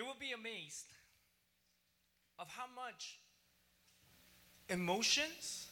You 0.00 0.06
will 0.06 0.16
be 0.18 0.32
amazed 0.32 0.86
of 2.38 2.48
how 2.48 2.64
much 2.74 3.18
emotions 4.70 5.66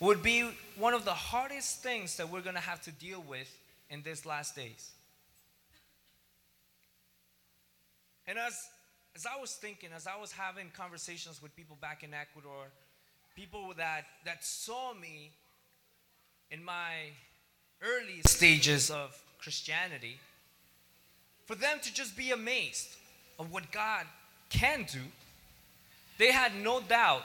would 0.00 0.24
be 0.24 0.50
one 0.76 0.92
of 0.92 1.04
the 1.04 1.14
hardest 1.14 1.80
things 1.80 2.16
that 2.16 2.28
we're 2.32 2.40
going 2.40 2.56
to 2.56 2.60
have 2.60 2.82
to 2.82 2.90
deal 2.90 3.22
with 3.28 3.48
in 3.90 4.02
these 4.02 4.26
last 4.26 4.56
days. 4.56 4.90
And 8.26 8.40
as, 8.40 8.60
as 9.14 9.24
I 9.24 9.40
was 9.40 9.52
thinking, 9.52 9.90
as 9.94 10.08
I 10.08 10.16
was 10.20 10.32
having 10.32 10.72
conversations 10.76 11.40
with 11.40 11.54
people 11.54 11.76
back 11.80 12.02
in 12.02 12.12
Ecuador, 12.12 12.64
people 13.36 13.72
that, 13.76 14.06
that 14.24 14.44
saw 14.44 14.94
me 14.94 15.30
in 16.50 16.64
my 16.64 17.12
early 17.82 18.20
stages 18.26 18.90
of 18.90 19.16
Christianity, 19.38 20.18
for 21.46 21.54
them 21.54 21.78
to 21.84 21.94
just 21.94 22.16
be 22.16 22.32
amazed 22.32 22.96
of 23.38 23.52
what 23.52 23.70
God 23.70 24.06
can 24.50 24.86
do, 24.90 25.00
they 26.18 26.32
had 26.32 26.52
no 26.62 26.80
doubt. 26.80 27.22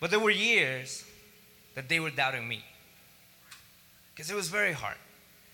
But 0.00 0.10
there 0.10 0.20
were 0.20 0.30
years 0.30 1.04
that 1.74 1.88
they 1.88 2.00
were 2.00 2.10
doubting 2.10 2.46
me. 2.46 2.64
Because 4.14 4.30
it 4.30 4.34
was 4.34 4.48
very 4.48 4.72
hard. 4.72 4.96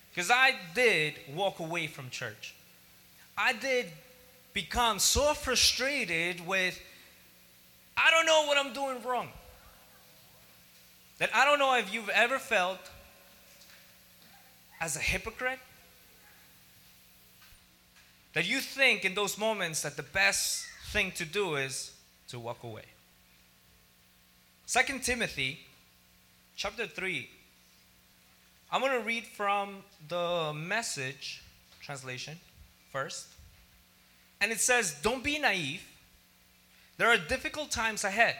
Because 0.09 0.31
I 0.31 0.55
did 0.73 1.15
walk 1.33 1.59
away 1.59 1.87
from 1.87 2.09
church. 2.09 2.55
I 3.37 3.53
did 3.53 3.87
become 4.53 4.99
so 4.99 5.33
frustrated 5.33 6.45
with, 6.45 6.79
I 7.97 8.11
don't 8.11 8.25
know 8.25 8.45
what 8.45 8.57
I'm 8.57 8.73
doing 8.73 9.01
wrong. 9.03 9.29
That 11.19 11.29
I 11.33 11.45
don't 11.45 11.59
know 11.59 11.75
if 11.75 11.93
you've 11.93 12.09
ever 12.09 12.39
felt 12.39 12.79
as 14.79 14.95
a 14.95 14.99
hypocrite. 14.99 15.59
That 18.33 18.47
you 18.47 18.59
think 18.59 19.05
in 19.05 19.13
those 19.13 19.37
moments 19.37 19.81
that 19.83 19.95
the 19.95 20.03
best 20.03 20.65
thing 20.91 21.11
to 21.13 21.25
do 21.25 21.55
is 21.55 21.91
to 22.29 22.39
walk 22.39 22.63
away. 22.63 22.85
Second 24.65 25.03
Timothy 25.03 25.59
chapter 26.55 26.87
3. 26.87 27.29
I'm 28.71 28.81
going 28.81 28.99
to 28.99 29.05
read 29.05 29.25
from 29.25 29.83
the 30.07 30.51
message 30.55 31.43
translation 31.79 32.39
first. 32.91 33.27
And 34.41 34.51
it 34.51 34.59
says, 34.59 34.95
Don't 35.01 35.23
be 35.23 35.37
naive. 35.37 35.83
There 36.97 37.07
are 37.07 37.17
difficult 37.17 37.69
times 37.69 38.03
ahead. 38.03 38.35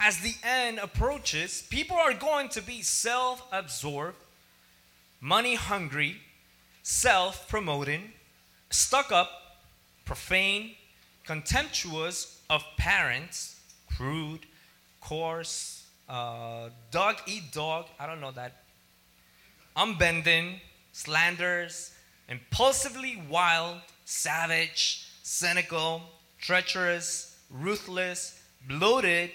As 0.00 0.18
the 0.20 0.34
end 0.42 0.78
approaches, 0.78 1.66
people 1.68 1.96
are 1.96 2.14
going 2.14 2.48
to 2.50 2.62
be 2.62 2.82
self 2.82 3.42
absorbed, 3.52 4.16
money 5.20 5.54
hungry, 5.54 6.16
self 6.82 7.48
promoting, 7.48 8.12
stuck 8.70 9.12
up, 9.12 9.30
profane, 10.04 10.72
contemptuous 11.24 12.40
of 12.48 12.64
parents, 12.76 13.60
crude, 13.96 14.46
coarse, 15.00 15.86
uh, 16.08 16.68
dog 16.90 17.16
eat 17.26 17.52
dog, 17.52 17.86
I 17.98 18.06
don't 18.06 18.20
know 18.20 18.30
that, 18.32 18.62
unbending, 19.76 20.60
slanders, 20.92 21.92
impulsively 22.28 23.22
wild, 23.28 23.80
savage, 24.04 25.08
cynical, 25.22 26.02
treacherous, 26.40 27.38
ruthless, 27.50 28.40
bloated, 28.68 29.30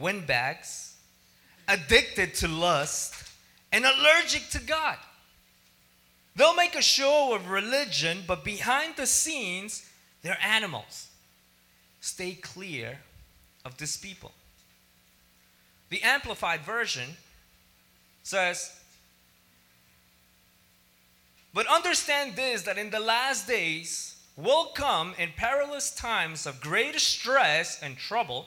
windbags, 0.00 0.96
addicted 1.68 2.34
to 2.34 2.48
lust, 2.48 3.14
and 3.72 3.84
allergic 3.84 4.48
to 4.50 4.60
God. 4.60 4.96
They'll 6.36 6.54
make 6.54 6.74
a 6.74 6.82
show 6.82 7.34
of 7.34 7.48
religion, 7.48 8.24
but 8.26 8.44
behind 8.44 8.96
the 8.96 9.06
scenes, 9.06 9.88
they're 10.22 10.38
animals. 10.42 11.08
Stay 12.00 12.32
clear 12.32 12.98
of 13.64 13.76
these 13.78 13.96
people. 13.96 14.32
The 15.90 16.02
Amplified 16.02 16.62
Version 16.62 17.10
says, 18.24 18.72
But 21.52 21.66
understand 21.68 22.34
this 22.34 22.62
that 22.62 22.78
in 22.78 22.90
the 22.90 22.98
last 22.98 23.46
days 23.46 24.16
will 24.36 24.66
come 24.74 25.14
in 25.16 25.30
perilous 25.36 25.94
times 25.94 26.46
of 26.46 26.60
great 26.60 26.98
stress 26.98 27.80
and 27.80 27.96
trouble, 27.96 28.46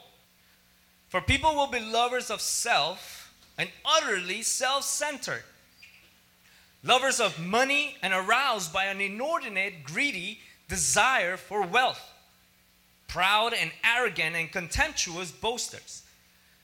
for 1.08 1.22
people 1.22 1.56
will 1.56 1.68
be 1.68 1.80
lovers 1.80 2.30
of 2.30 2.42
self 2.42 3.34
and 3.58 3.70
utterly 3.86 4.42
self 4.42 4.84
centered 4.84 5.44
lovers 6.88 7.20
of 7.20 7.38
money 7.38 7.98
and 8.02 8.14
aroused 8.14 8.72
by 8.72 8.86
an 8.86 9.02
inordinate, 9.02 9.84
greedy 9.84 10.40
desire 10.70 11.36
for 11.36 11.62
wealth, 11.62 12.14
proud 13.08 13.54
and 13.54 13.72
arrogant 13.84 14.36
and 14.36 14.52
contemptuous 14.52 15.32
boasters. 15.32 16.04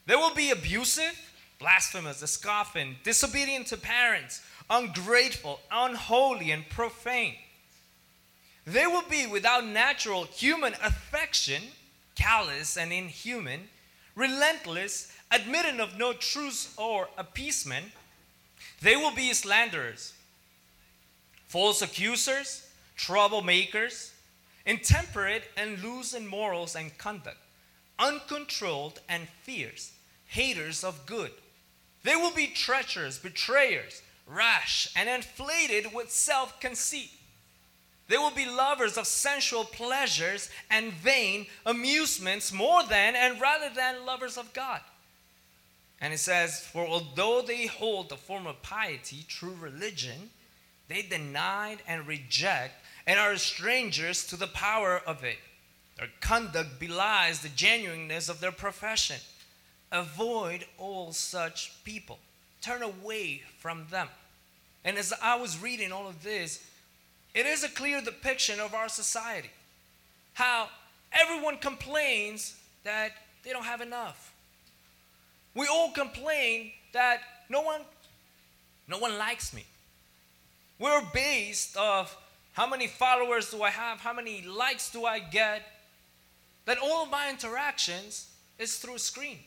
They 0.05 0.15
will 0.15 0.33
be 0.33 0.51
abusive, 0.51 1.19
blasphemous, 1.59 2.19
scoffing, 2.19 2.95
disobedient 3.03 3.67
to 3.67 3.77
parents, 3.77 4.41
ungrateful, 4.69 5.59
unholy, 5.69 6.51
and 6.51 6.67
profane. 6.69 7.35
They 8.65 8.87
will 8.87 9.03
be 9.09 9.27
without 9.27 9.65
natural 9.65 10.23
human 10.23 10.73
affection, 10.81 11.61
callous 12.15 12.77
and 12.77 12.93
inhuman, 12.93 13.67
relentless, 14.15 15.11
admitting 15.31 15.81
of 15.81 15.97
no 15.97 16.13
truce 16.13 16.73
or 16.77 17.09
appeasement 17.17 17.87
they 18.83 18.97
will 18.97 19.15
be 19.15 19.33
slanderers, 19.33 20.13
false 21.47 21.81
accusers, 21.81 22.67
troublemakers, 22.97 24.11
intemperate 24.65 25.43
and 25.55 25.81
loose 25.81 26.13
in 26.13 26.27
morals 26.27 26.75
and 26.75 26.97
conduct, 26.97 27.37
uncontrolled 27.97 28.99
and 29.07 29.29
fierce, 29.43 29.93
haters 30.27 30.83
of 30.83 31.05
good. 31.05 31.31
They 32.03 32.17
will 32.17 32.33
be 32.33 32.47
treacherous, 32.47 33.17
betrayers, 33.17 34.01
rash, 34.27 34.89
and 34.97 35.07
inflated 35.07 35.93
with 35.93 36.11
self 36.11 36.59
conceit. 36.59 37.11
They 38.09 38.17
will 38.17 38.31
be 38.31 38.45
lovers 38.45 38.97
of 38.97 39.07
sensual 39.07 39.63
pleasures 39.63 40.49
and 40.69 40.91
vain 40.91 41.45
amusements 41.65 42.51
more 42.51 42.83
than 42.83 43.15
and 43.15 43.39
rather 43.39 43.73
than 43.73 44.05
lovers 44.05 44.37
of 44.37 44.51
God. 44.51 44.81
And 46.03 46.13
it 46.13 46.19
says, 46.19 46.59
For 46.59 46.85
although 46.85 47.41
they 47.41 47.65
hold 47.65 48.09
the 48.09 48.17
form 48.17 48.45
of 48.45 48.61
piety, 48.61 49.23
true 49.25 49.55
religion, 49.57 50.29
they 50.89 51.01
denied 51.01 51.77
and 51.87 52.05
reject 52.05 52.73
and 53.07 53.17
are 53.17 53.37
strangers 53.37 54.27
to 54.27 54.35
the 54.35 54.47
power 54.47 55.01
of 55.07 55.23
it. 55.23 55.37
Their 55.97 56.09
conduct 56.19 56.77
belies 56.77 57.39
the 57.39 57.47
genuineness 57.47 58.27
of 58.27 58.41
their 58.41 58.51
profession. 58.51 59.15
Avoid 59.93 60.65
all 60.77 61.13
such 61.13 61.81
people, 61.85 62.19
turn 62.61 62.83
away 62.83 63.43
from 63.59 63.85
them. 63.89 64.09
And 64.83 64.97
as 64.97 65.13
I 65.21 65.37
was 65.37 65.61
reading 65.61 65.93
all 65.93 66.09
of 66.09 66.21
this, 66.21 66.67
it 67.33 67.45
is 67.45 67.63
a 67.63 67.69
clear 67.69 68.01
depiction 68.01 68.59
of 68.59 68.73
our 68.73 68.89
society. 68.89 69.51
How 70.33 70.67
everyone 71.13 71.59
complains 71.59 72.57
that 72.83 73.11
they 73.45 73.51
don't 73.51 73.63
have 73.63 73.79
enough. 73.79 74.32
We 75.55 75.67
all 75.67 75.91
complain 75.91 76.71
that 76.93 77.21
no 77.49 77.61
one, 77.61 77.81
no 78.87 78.97
one 78.97 79.17
likes 79.17 79.53
me. 79.53 79.65
We're 80.79 81.03
based 81.13 81.77
of 81.77 82.15
how 82.53 82.67
many 82.67 82.87
followers 82.87 83.51
do 83.51 83.61
I 83.61 83.69
have, 83.69 83.99
how 83.99 84.13
many 84.13 84.41
likes 84.41 84.91
do 84.91 85.05
I 85.05 85.19
get. 85.19 85.61
That 86.65 86.77
all 86.77 87.03
of 87.03 87.09
my 87.09 87.29
interactions 87.29 88.29
is 88.57 88.77
through 88.77 88.97
screen. 88.97 89.39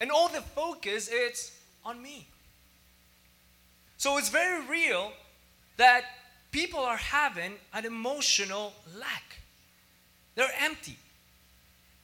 And 0.00 0.10
all 0.10 0.28
the 0.28 0.42
focus 0.42 1.08
is 1.08 1.52
on 1.84 2.02
me. 2.02 2.26
So 3.96 4.18
it's 4.18 4.28
very 4.28 4.64
real 4.66 5.12
that 5.78 6.04
people 6.52 6.80
are 6.80 6.96
having 6.96 7.52
an 7.72 7.84
emotional 7.84 8.72
lack. 8.98 9.40
They're 10.34 10.52
empty. 10.60 10.96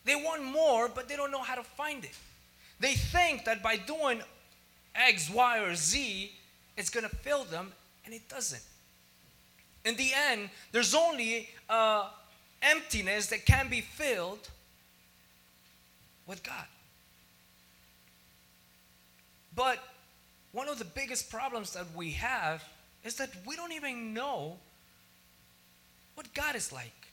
They 0.05 0.15
want 0.15 0.43
more, 0.43 0.89
but 0.89 1.09
they 1.09 1.17
don't 1.17 1.31
know 1.31 1.43
how 1.43 1.55
to 1.55 1.63
find 1.63 2.05
it. 2.05 2.17
They 2.83 2.95
think 2.95 3.45
that 3.45 3.63
by 3.63 3.77
doing 3.77 4.23
X, 4.97 5.31
Y, 5.31 5.59
or 5.61 5.77
Z, 5.77 6.33
it's 6.77 6.91
going 6.91 7.09
to 7.09 7.17
fill 7.17 7.45
them, 7.45 7.71
and 8.05 8.13
it 8.13 8.29
doesn't. 8.29 8.63
In 9.85 9.95
the 9.95 10.11
end, 10.31 10.51
there's 10.73 10.93
only 10.93 11.49
uh, 11.71 12.09
emptiness 12.61 13.29
that 13.29 13.47
can 13.47 13.69
be 13.69 13.83
filled 13.83 14.49
with 16.27 16.43
God. 16.43 16.67
But 19.55 19.79
one 20.51 20.69
of 20.69 20.81
the 20.81 20.85
biggest 20.85 21.31
problems 21.31 21.75
that 21.75 21.87
we 21.95 22.11
have 22.11 22.65
is 23.05 23.15
that 23.15 23.31
we 23.47 23.55
don't 23.55 23.73
even 23.73 24.13
know 24.13 24.57
what 26.17 26.35
God 26.35 26.57
is 26.57 26.73
like. 26.73 27.07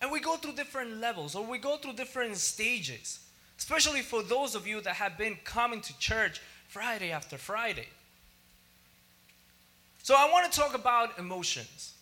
And 0.00 0.10
we 0.10 0.18
go 0.18 0.34
through 0.34 0.54
different 0.54 0.96
levels 0.96 1.36
or 1.36 1.46
we 1.46 1.58
go 1.58 1.76
through 1.76 1.92
different 1.92 2.36
stages 2.38 3.20
especially 3.58 4.02
for 4.02 4.22
those 4.22 4.54
of 4.54 4.66
you 4.66 4.80
that 4.82 4.94
have 4.94 5.16
been 5.16 5.36
coming 5.44 5.80
to 5.80 5.98
church 5.98 6.40
Friday 6.68 7.10
after 7.10 7.38
Friday. 7.38 7.88
So, 10.02 10.14
I 10.16 10.30
want 10.30 10.50
to 10.52 10.58
talk 10.58 10.74
about 10.74 11.18
emotions. 11.18 11.94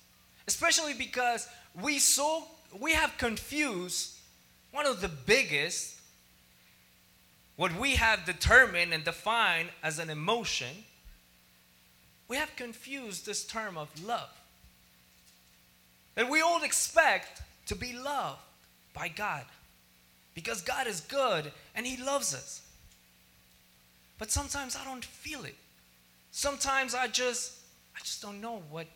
Especially 0.46 0.92
because 0.92 1.48
we 1.80 1.98
so 1.98 2.44
we 2.78 2.92
have 2.92 3.16
confused 3.18 4.18
one 4.72 4.86
of 4.86 5.00
the 5.00 5.08
biggest 5.08 6.00
what 7.56 7.78
we 7.78 7.94
have 7.94 8.24
determined 8.24 8.92
and 8.92 9.04
defined 9.04 9.68
as 9.82 9.98
an 9.98 10.10
emotion 10.10 10.84
we 12.26 12.36
have 12.36 12.54
confused 12.56 13.26
this 13.26 13.44
term 13.44 13.76
of 13.76 13.88
love 14.04 14.30
that 16.16 16.28
we 16.28 16.40
all 16.40 16.62
expect 16.62 17.42
to 17.66 17.76
be 17.76 17.92
loved 17.92 18.40
by 18.92 19.08
God 19.08 19.44
because 20.34 20.60
God 20.62 20.86
is 20.86 21.00
good 21.00 21.52
and 21.75 21.86
He 21.86 22.02
loves 22.02 22.34
us. 22.34 22.62
But 24.19 24.31
sometimes 24.31 24.76
I 24.76 24.84
don't 24.84 25.04
feel 25.04 25.44
it. 25.44 25.56
Sometimes 26.31 26.94
I 26.94 27.06
just 27.06 27.52
I 27.96 28.00
just 28.00 28.20
don't 28.22 28.40
know 28.40 28.62
what 28.70 28.86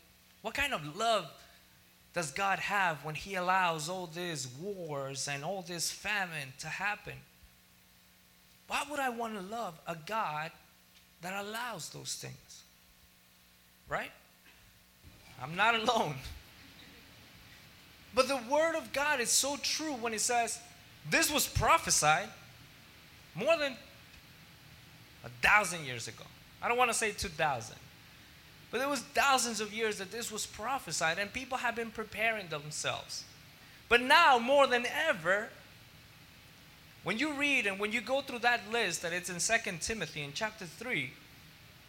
what 0.43 0.55
kind 0.55 0.73
of 0.73 0.96
love 0.96 1.31
does 2.14 2.31
God 2.31 2.58
have 2.58 3.05
when 3.05 3.14
He 3.14 3.35
allows 3.35 3.88
all 3.88 4.06
these 4.06 4.49
wars 4.61 5.29
and 5.29 5.44
all 5.44 5.62
this 5.62 5.90
famine 5.90 6.52
to 6.58 6.67
happen? 6.67 7.14
Why 8.67 8.85
would 8.90 9.00
I 9.00 9.08
want 9.08 9.35
to 9.35 9.40
love 9.40 9.79
a 9.87 9.96
God 10.06 10.50
that 11.23 11.44
allows 11.44 11.90
those 11.90 12.14
things? 12.14 12.62
Right? 13.88 14.11
I'm 15.43 15.56
not 15.56 15.75
alone. 15.75 16.17
But 18.14 18.29
the 18.29 18.40
Word 18.50 18.75
of 18.75 18.93
God 18.93 19.20
is 19.20 19.31
so 19.31 19.56
true 19.62 19.93
when 19.93 20.12
it 20.12 20.20
says, 20.20 20.58
this 21.11 21.31
was 21.31 21.47
prophesied 21.47 22.29
more 23.35 23.56
than 23.56 23.75
a 25.25 25.29
thousand 25.43 25.85
years 25.85 26.09
ago. 26.09 26.25
I 26.62 26.69
don't 26.69 26.79
want 26.79 26.91
to 26.91 26.97
say 26.97 27.12
2,000. 27.12 27.77
But 28.71 28.81
it 28.81 28.89
was 28.89 29.00
thousands 29.00 29.61
of 29.61 29.73
years 29.73 29.99
that 29.99 30.11
this 30.11 30.31
was 30.31 30.45
prophesied 30.45 31.19
and 31.19 31.33
people 31.33 31.59
have 31.59 31.75
been 31.75 31.91
preparing 31.91 32.49
themselves. 32.49 33.25
But 33.89 34.03
now 34.03 34.39
more 34.39 34.67
than 34.67 34.85
ever, 34.87 35.49
when 37.05 37.19
you 37.19 37.33
read 37.33 37.67
and 37.67 37.79
when 37.79 37.93
you 37.93 38.00
go 38.00 38.21
through 38.21 38.41
that 38.41 38.71
list 38.71 39.03
that 39.03 39.12
it's 39.12 39.31
in 39.31 39.41
Second 39.41 39.81
Timothy 39.81 40.23
in 40.23 40.33
chapter 40.35 40.67
3, 40.67 41.11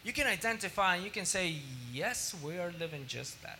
you 0.03 0.13
can 0.13 0.27
identify 0.27 0.95
and 0.95 1.03
you 1.03 1.11
can 1.11 1.25
say, 1.25 1.55
yes, 1.91 2.33
we 2.41 2.57
are 2.57 2.71
living 2.79 3.05
just 3.07 3.41
that. 3.43 3.59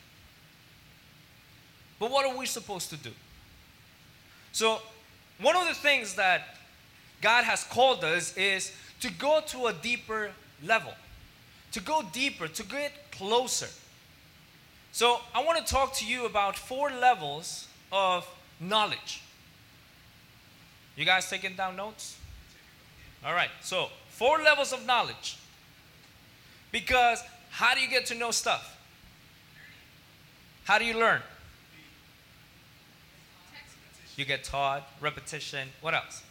But 2.00 2.12
what 2.12 2.26
are 2.26 2.38
we 2.38 2.46
supposed 2.46 2.90
to 2.92 2.98
do? 2.98 3.12
So, 4.54 4.82
one 5.42 5.56
of 5.56 5.68
the 5.68 5.74
things 5.74 6.16
that 6.16 6.56
God 7.22 7.44
has 7.44 7.64
called 7.64 8.04
us 8.04 8.36
is 8.38 8.74
to 9.02 9.12
go 9.12 9.42
to 9.48 9.68
a 9.68 9.74
deeper 9.74 10.32
level, 10.64 10.94
to 11.72 11.80
go 11.80 12.04
deeper, 12.12 12.48
to 12.48 12.64
get 12.64 12.92
closer. 13.12 13.68
So, 14.92 15.20
I 15.36 15.44
want 15.44 15.66
to 15.66 15.72
talk 15.72 15.94
to 15.98 16.06
you 16.06 16.26
about 16.26 16.58
four 16.58 16.90
levels 16.90 17.68
of 17.92 18.28
knowledge. 18.60 19.22
You 20.96 21.06
guys 21.06 21.30
taking 21.30 21.56
down 21.56 21.76
notes? 21.76 22.18
All 23.26 23.34
right, 23.34 23.50
so 23.62 23.90
four 24.10 24.40
levels 24.40 24.74
of 24.74 24.86
knowledge. 24.86 25.38
Because 26.72 27.24
how 27.52 27.74
do 27.74 27.82
you 27.82 27.90
get 27.90 28.06
to 28.08 28.16
know 28.16 28.32
stuff? 28.32 28.78
How 30.66 30.78
do 30.78 30.86
you 30.86 31.00
learn? 31.00 31.22
You 34.20 34.26
get 34.26 34.44
taught, 34.44 34.86
repetition. 35.00 35.70
What 35.80 35.94
else? 35.94 36.24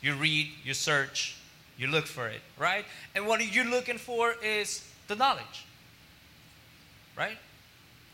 You 0.00 0.14
read, 0.14 0.48
you 0.64 0.72
search, 0.72 1.36
you 1.76 1.88
look 1.88 2.06
for 2.06 2.26
it, 2.26 2.40
right? 2.56 2.86
And 3.14 3.26
what 3.26 3.38
are 3.38 3.44
you're 3.44 3.66
looking 3.66 3.98
for 3.98 4.34
is 4.42 4.82
the 5.08 5.14
knowledge, 5.14 5.66
right? 7.18 7.36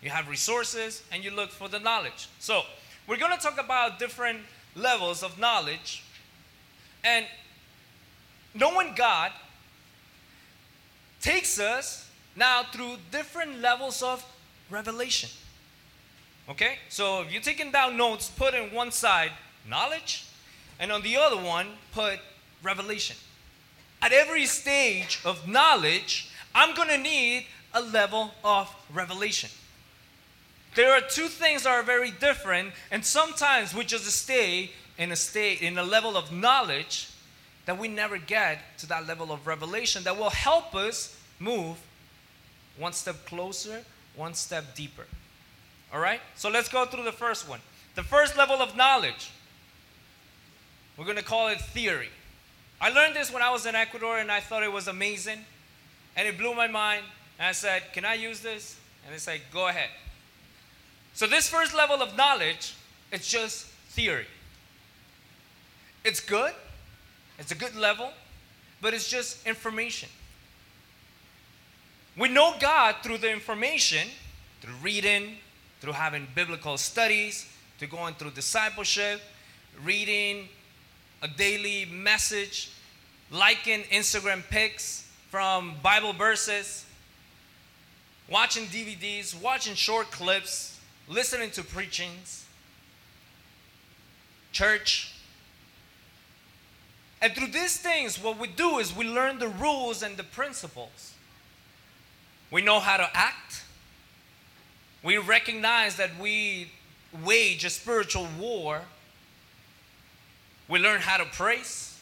You 0.02 0.10
have 0.10 0.28
resources 0.28 1.04
and 1.12 1.22
you 1.22 1.30
look 1.30 1.50
for 1.52 1.68
the 1.68 1.78
knowledge. 1.78 2.28
So, 2.40 2.62
we're 3.06 3.18
going 3.18 3.30
to 3.30 3.38
talk 3.38 3.60
about 3.60 4.00
different 4.00 4.40
levels 4.74 5.22
of 5.22 5.38
knowledge. 5.38 6.02
And 7.04 7.24
knowing 8.52 8.94
God 8.96 9.30
takes 11.20 11.60
us 11.60 12.10
now 12.34 12.64
through 12.64 12.96
different 13.12 13.60
levels 13.60 14.02
of 14.02 14.24
revelation. 14.70 15.30
Okay? 16.50 16.78
So 16.88 17.22
if 17.22 17.32
you're 17.32 17.42
taking 17.42 17.70
down 17.70 17.96
notes, 17.96 18.28
put 18.28 18.54
in 18.54 18.74
one 18.74 18.90
side 18.90 19.30
knowledge, 19.68 20.26
and 20.78 20.90
on 20.90 21.02
the 21.02 21.16
other 21.16 21.36
one, 21.36 21.68
put 21.92 22.18
revelation. 22.62 23.16
At 24.02 24.12
every 24.12 24.46
stage 24.46 25.20
of 25.24 25.46
knowledge, 25.46 26.30
I'm 26.54 26.74
going 26.74 26.88
to 26.88 26.98
need 26.98 27.46
a 27.72 27.80
level 27.80 28.32
of 28.42 28.74
revelation. 28.92 29.50
There 30.74 30.92
are 30.92 31.00
two 31.00 31.28
things 31.28 31.64
that 31.64 31.70
are 31.70 31.82
very 31.82 32.10
different, 32.10 32.72
and 32.90 33.04
sometimes 33.04 33.74
we 33.74 33.84
just 33.84 34.06
stay 34.06 34.70
in 34.98 35.12
a 35.12 35.16
state, 35.16 35.62
in 35.62 35.78
a 35.78 35.82
level 35.82 36.16
of 36.16 36.32
knowledge 36.32 37.08
that 37.66 37.78
we 37.78 37.88
never 37.88 38.18
get 38.18 38.78
to 38.78 38.86
that 38.86 39.06
level 39.06 39.30
of 39.32 39.46
revelation 39.46 40.02
that 40.04 40.16
will 40.16 40.30
help 40.30 40.74
us 40.74 41.16
move 41.38 41.76
one 42.78 42.92
step 42.92 43.26
closer, 43.26 43.84
one 44.16 44.34
step 44.34 44.74
deeper. 44.74 45.06
All 45.92 46.00
right? 46.00 46.20
So 46.36 46.48
let's 46.48 46.68
go 46.68 46.84
through 46.84 47.04
the 47.04 47.12
first 47.12 47.48
one. 47.48 47.60
The 47.94 48.02
first 48.02 48.36
level 48.36 48.56
of 48.56 48.76
knowledge, 48.76 49.30
we're 50.96 51.04
going 51.04 51.16
to 51.16 51.24
call 51.24 51.48
it 51.48 51.60
theory. 51.60 52.10
I 52.80 52.90
learned 52.90 53.14
this 53.14 53.32
when 53.32 53.42
I 53.42 53.50
was 53.50 53.66
in 53.66 53.74
Ecuador 53.74 54.18
and 54.18 54.30
I 54.30 54.40
thought 54.40 54.62
it 54.62 54.72
was 54.72 54.88
amazing. 54.88 55.44
And 56.16 56.26
it 56.26 56.38
blew 56.38 56.54
my 56.54 56.66
mind. 56.66 57.04
And 57.38 57.46
I 57.46 57.52
said, 57.52 57.82
Can 57.92 58.04
I 58.04 58.14
use 58.14 58.40
this? 58.40 58.78
And 59.04 59.14
they 59.14 59.18
said, 59.18 59.40
Go 59.52 59.68
ahead. 59.68 59.90
So, 61.14 61.26
this 61.26 61.48
first 61.48 61.74
level 61.74 62.02
of 62.02 62.16
knowledge, 62.16 62.74
it's 63.12 63.28
just 63.28 63.66
theory. 63.90 64.26
It's 66.04 66.20
good, 66.20 66.52
it's 67.38 67.52
a 67.52 67.54
good 67.54 67.76
level, 67.76 68.10
but 68.80 68.94
it's 68.94 69.08
just 69.08 69.46
information. 69.46 70.08
We 72.16 72.28
know 72.28 72.54
God 72.58 72.96
through 73.02 73.18
the 73.18 73.30
information, 73.30 74.08
through 74.60 74.74
reading, 74.82 75.36
through 75.80 75.92
having 75.92 76.26
biblical 76.34 76.76
studies, 76.76 77.46
to 77.78 77.86
going 77.86 78.14
through 78.14 78.30
discipleship, 78.32 79.20
reading 79.82 80.48
a 81.22 81.28
daily 81.28 81.86
message, 81.86 82.70
liking 83.30 83.82
Instagram 83.84 84.42
pics 84.50 85.08
from 85.30 85.74
Bible 85.82 86.12
verses, 86.12 86.84
watching 88.28 88.64
DVDs, 88.66 89.40
watching 89.40 89.74
short 89.74 90.10
clips, 90.10 90.78
listening 91.08 91.50
to 91.52 91.62
preachings, 91.62 92.46
church. 94.52 95.14
And 97.22 97.32
through 97.34 97.48
these 97.48 97.76
things, 97.76 98.22
what 98.22 98.38
we 98.38 98.48
do 98.48 98.78
is 98.78 98.94
we 98.94 99.06
learn 99.06 99.38
the 99.38 99.48
rules 99.48 100.02
and 100.02 100.16
the 100.16 100.24
principles. 100.24 101.14
We 102.50 102.62
know 102.62 102.80
how 102.80 102.96
to 102.96 103.08
act. 103.14 103.64
We 105.02 105.16
recognize 105.18 105.96
that 105.96 106.10
we 106.20 106.70
wage 107.24 107.64
a 107.64 107.70
spiritual 107.70 108.28
war. 108.38 108.82
We 110.68 110.78
learn 110.78 111.00
how 111.00 111.16
to 111.16 111.24
praise, 111.24 111.98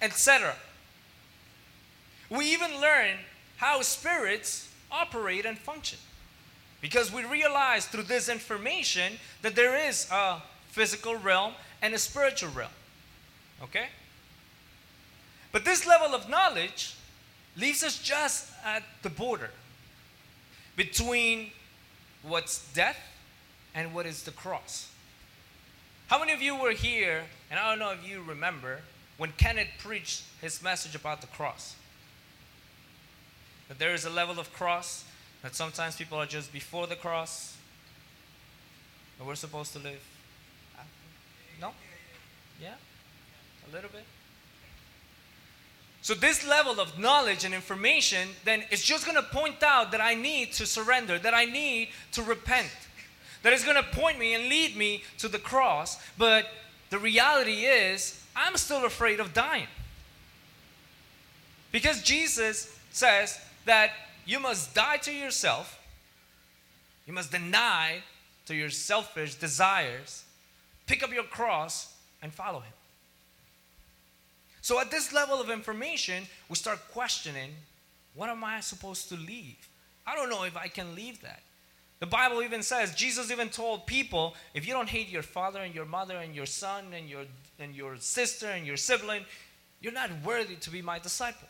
etc. 0.00 0.54
We 2.30 2.46
even 2.52 2.80
learn 2.80 3.16
how 3.56 3.82
spirits 3.82 4.68
operate 4.90 5.44
and 5.44 5.58
function. 5.58 5.98
Because 6.80 7.12
we 7.12 7.24
realize 7.24 7.86
through 7.86 8.04
this 8.04 8.28
information 8.28 9.12
that 9.42 9.54
there 9.54 9.76
is 9.88 10.08
a 10.10 10.42
physical 10.68 11.16
realm 11.16 11.52
and 11.80 11.94
a 11.94 11.98
spiritual 11.98 12.50
realm. 12.50 12.72
Okay? 13.62 13.86
But 15.52 15.64
this 15.64 15.86
level 15.86 16.14
of 16.14 16.28
knowledge 16.28 16.96
leaves 17.56 17.84
us 17.84 18.02
just 18.02 18.50
at 18.64 18.82
the 19.02 19.10
border 19.10 19.50
between 20.76 21.50
what's 22.22 22.72
death 22.72 22.98
and 23.74 23.94
what 23.94 24.06
is 24.06 24.22
the 24.22 24.30
cross. 24.30 24.90
How 26.06 26.18
many 26.18 26.32
of 26.32 26.42
you 26.42 26.56
were 26.56 26.72
here, 26.72 27.22
and 27.50 27.58
I 27.58 27.70
don't 27.70 27.78
know 27.78 27.92
if 27.92 28.06
you 28.06 28.22
remember, 28.22 28.80
when 29.16 29.32
Kenneth 29.32 29.68
preached 29.78 30.24
his 30.40 30.62
message 30.62 30.94
about 30.94 31.20
the 31.20 31.26
cross? 31.26 31.76
That 33.68 33.78
there 33.78 33.94
is 33.94 34.04
a 34.04 34.10
level 34.10 34.38
of 34.38 34.52
cross, 34.52 35.04
that 35.42 35.54
sometimes 35.54 35.96
people 35.96 36.18
are 36.18 36.26
just 36.26 36.52
before 36.52 36.86
the 36.86 36.96
cross, 36.96 37.56
and 39.18 39.26
we're 39.26 39.34
supposed 39.34 39.72
to 39.72 39.78
live. 39.78 40.02
No? 41.60 41.72
Yeah? 42.60 42.74
A 43.70 43.74
little 43.74 43.90
bit? 43.90 44.04
So, 46.02 46.14
this 46.14 46.46
level 46.46 46.80
of 46.80 46.98
knowledge 46.98 47.44
and 47.44 47.54
information 47.54 48.28
then 48.44 48.64
is 48.72 48.82
just 48.82 49.06
going 49.06 49.16
to 49.16 49.22
point 49.22 49.62
out 49.62 49.92
that 49.92 50.00
I 50.00 50.14
need 50.14 50.52
to 50.54 50.66
surrender, 50.66 51.16
that 51.20 51.32
I 51.32 51.44
need 51.44 51.90
to 52.12 52.22
repent, 52.24 52.70
that 53.44 53.52
is 53.52 53.62
going 53.64 53.76
to 53.76 53.84
point 53.84 54.18
me 54.18 54.34
and 54.34 54.48
lead 54.48 54.76
me 54.76 55.04
to 55.18 55.28
the 55.28 55.38
cross. 55.38 55.98
But 56.18 56.46
the 56.90 56.98
reality 56.98 57.64
is, 57.66 58.20
I'm 58.34 58.56
still 58.56 58.84
afraid 58.84 59.20
of 59.20 59.32
dying. 59.32 59.68
Because 61.70 62.02
Jesus 62.02 62.76
says 62.90 63.40
that 63.64 63.92
you 64.26 64.40
must 64.40 64.74
die 64.74 64.96
to 64.98 65.12
yourself, 65.12 65.78
you 67.06 67.12
You 67.12 67.14
must 67.14 67.30
deny 67.30 68.02
to 68.46 68.54
your 68.54 68.70
selfish 68.70 69.34
desires, 69.36 70.24
pick 70.86 71.02
up 71.02 71.12
your 71.12 71.24
cross, 71.24 71.94
and 72.22 72.32
follow 72.32 72.60
him. 72.60 72.72
So 74.62 74.80
at 74.80 74.90
this 74.90 75.12
level 75.12 75.40
of 75.40 75.50
information, 75.50 76.24
we 76.48 76.54
start 76.54 76.78
questioning 76.92 77.50
what 78.14 78.30
am 78.30 78.44
I 78.44 78.60
supposed 78.60 79.08
to 79.08 79.16
leave? 79.16 79.56
I 80.06 80.14
don't 80.14 80.30
know 80.30 80.44
if 80.44 80.56
I 80.56 80.68
can 80.68 80.94
leave 80.94 81.20
that. 81.22 81.42
The 81.98 82.06
Bible 82.06 82.42
even 82.42 82.62
says, 82.62 82.94
Jesus 82.94 83.30
even 83.30 83.48
told 83.48 83.86
people, 83.86 84.34
if 84.54 84.66
you 84.66 84.72
don't 84.72 84.88
hate 84.88 85.08
your 85.08 85.22
father 85.22 85.60
and 85.60 85.74
your 85.74 85.84
mother 85.84 86.16
and 86.16 86.34
your 86.34 86.46
son 86.46 86.86
and 86.94 87.08
your, 87.08 87.24
and 87.58 87.74
your 87.74 87.96
sister 87.96 88.48
and 88.48 88.66
your 88.66 88.76
sibling, 88.76 89.24
you're 89.80 89.92
not 89.92 90.10
worthy 90.24 90.56
to 90.56 90.70
be 90.70 90.82
my 90.82 90.98
disciple. 90.98 91.48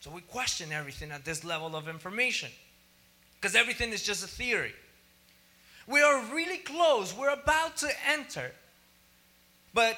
So 0.00 0.10
we 0.10 0.20
question 0.22 0.72
everything 0.72 1.10
at 1.10 1.24
this 1.24 1.44
level 1.44 1.74
of 1.74 1.88
information 1.88 2.50
because 3.40 3.54
everything 3.54 3.90
is 3.92 4.02
just 4.02 4.24
a 4.24 4.28
theory. 4.28 4.74
We 5.86 6.02
are 6.02 6.22
really 6.34 6.58
close, 6.58 7.16
we're 7.16 7.32
about 7.32 7.78
to 7.78 7.88
enter. 8.08 8.52
But 9.74 9.96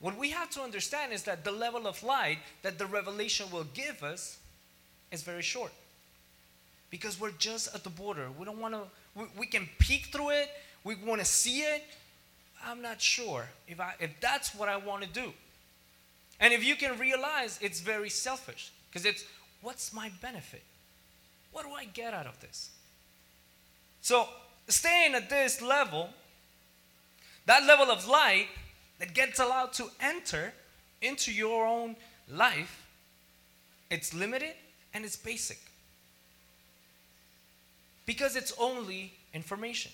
what 0.00 0.18
we 0.18 0.30
have 0.30 0.50
to 0.50 0.60
understand 0.60 1.12
is 1.12 1.22
that 1.24 1.44
the 1.44 1.50
level 1.50 1.86
of 1.86 2.02
light 2.02 2.38
that 2.62 2.78
the 2.78 2.86
revelation 2.86 3.46
will 3.50 3.66
give 3.74 4.02
us 4.02 4.38
is 5.10 5.22
very 5.22 5.42
short. 5.42 5.72
Because 6.90 7.18
we're 7.18 7.32
just 7.32 7.74
at 7.74 7.82
the 7.82 7.90
border. 7.90 8.28
We 8.38 8.44
don't 8.44 8.60
want 8.60 8.74
to, 8.74 8.82
we, 9.14 9.24
we, 9.38 9.46
can 9.46 9.68
peek 9.78 10.06
through 10.06 10.30
it, 10.30 10.50
we 10.84 10.94
want 10.94 11.20
to 11.20 11.24
see 11.24 11.60
it. 11.60 11.82
I'm 12.64 12.82
not 12.82 13.00
sure 13.00 13.46
if, 13.68 13.80
I, 13.80 13.94
if 13.98 14.10
that's 14.20 14.54
what 14.54 14.68
I 14.68 14.76
want 14.76 15.02
to 15.02 15.08
do. 15.08 15.32
And 16.40 16.52
if 16.52 16.64
you 16.64 16.76
can 16.76 16.98
realize 16.98 17.58
it's 17.62 17.80
very 17.80 18.10
selfish, 18.10 18.70
because 18.90 19.06
it's 19.06 19.24
what's 19.62 19.92
my 19.92 20.10
benefit? 20.20 20.62
What 21.52 21.64
do 21.64 21.72
I 21.72 21.86
get 21.86 22.12
out 22.12 22.26
of 22.26 22.38
this? 22.40 22.70
So, 24.02 24.28
staying 24.68 25.14
at 25.14 25.30
this 25.30 25.62
level, 25.62 26.10
that 27.46 27.64
level 27.64 27.90
of 27.90 28.06
light 28.06 28.46
that 28.98 29.14
gets 29.14 29.38
allowed 29.38 29.72
to 29.74 29.88
enter 30.00 30.52
into 31.02 31.32
your 31.32 31.66
own 31.66 31.96
life, 32.28 32.86
it's 33.90 34.14
limited 34.14 34.54
and 34.94 35.04
it's 35.04 35.16
basic. 35.16 35.58
Because 38.04 38.36
it's 38.36 38.52
only 38.58 39.12
information. 39.34 39.92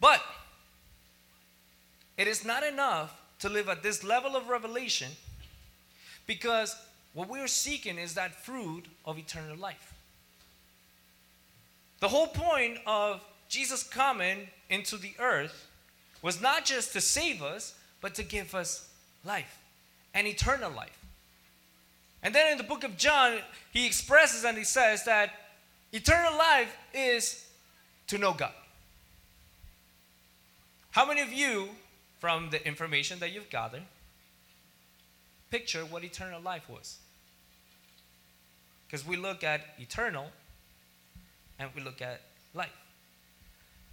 But 0.00 0.22
it 2.16 2.28
is 2.28 2.44
not 2.44 2.62
enough 2.62 3.14
to 3.40 3.48
live 3.48 3.68
at 3.68 3.82
this 3.82 4.04
level 4.04 4.36
of 4.36 4.48
revelation 4.48 5.10
because 6.26 6.76
what 7.12 7.28
we're 7.28 7.48
seeking 7.48 7.98
is 7.98 8.14
that 8.14 8.34
fruit 8.34 8.86
of 9.04 9.18
eternal 9.18 9.56
life. 9.56 9.94
The 12.00 12.08
whole 12.08 12.26
point 12.26 12.78
of 12.86 13.22
Jesus 13.48 13.82
coming 13.82 14.48
into 14.68 14.96
the 14.96 15.14
earth 15.18 15.66
was 16.26 16.40
not 16.40 16.64
just 16.64 16.92
to 16.92 17.00
save 17.00 17.40
us, 17.40 17.72
but 18.00 18.16
to 18.16 18.24
give 18.24 18.52
us 18.52 18.88
life 19.24 19.60
and 20.12 20.26
eternal 20.26 20.72
life. 20.72 20.98
And 22.20 22.34
then 22.34 22.50
in 22.50 22.58
the 22.58 22.64
book 22.64 22.82
of 22.82 22.96
John, 22.96 23.38
he 23.72 23.86
expresses 23.86 24.44
and 24.44 24.58
he 24.58 24.64
says 24.64 25.04
that 25.04 25.30
eternal 25.92 26.36
life 26.36 26.76
is 26.92 27.46
to 28.08 28.18
know 28.18 28.32
God. 28.32 28.50
How 30.90 31.06
many 31.06 31.20
of 31.20 31.32
you, 31.32 31.68
from 32.18 32.50
the 32.50 32.66
information 32.66 33.20
that 33.20 33.32
you've 33.32 33.48
gathered, 33.48 33.84
picture 35.52 35.82
what 35.84 36.02
eternal 36.02 36.40
life 36.40 36.68
was? 36.68 36.98
Because 38.88 39.06
we 39.06 39.16
look 39.16 39.44
at 39.44 39.60
eternal 39.78 40.26
and 41.60 41.70
we 41.76 41.82
look 41.82 42.02
at 42.02 42.20
life. 42.52 42.76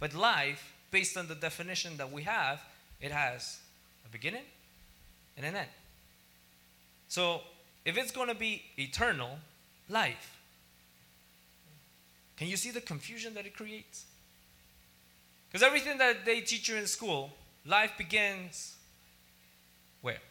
But 0.00 0.14
life 0.14 0.73
based 0.94 1.16
on 1.16 1.26
the 1.26 1.34
definition 1.34 1.96
that 1.96 2.12
we 2.12 2.22
have, 2.22 2.62
it 3.00 3.10
has 3.10 3.58
a 4.06 4.08
beginning 4.08 4.46
and 5.36 5.44
an 5.44 5.56
end. 5.56 5.68
So, 7.08 7.40
if 7.84 7.98
it's 7.98 8.12
going 8.12 8.28
to 8.28 8.34
be 8.36 8.62
eternal 8.78 9.30
life, 9.88 10.38
can 12.36 12.46
you 12.46 12.56
see 12.56 12.70
the 12.70 12.80
confusion 12.80 13.34
that 13.34 13.44
it 13.44 13.56
creates? 13.56 14.04
Because 15.48 15.64
everything 15.66 15.98
that 15.98 16.24
they 16.24 16.40
teach 16.40 16.68
you 16.68 16.76
in 16.76 16.86
school, 16.86 17.32
life 17.66 17.90
begins 17.98 18.76
where? 20.00 20.22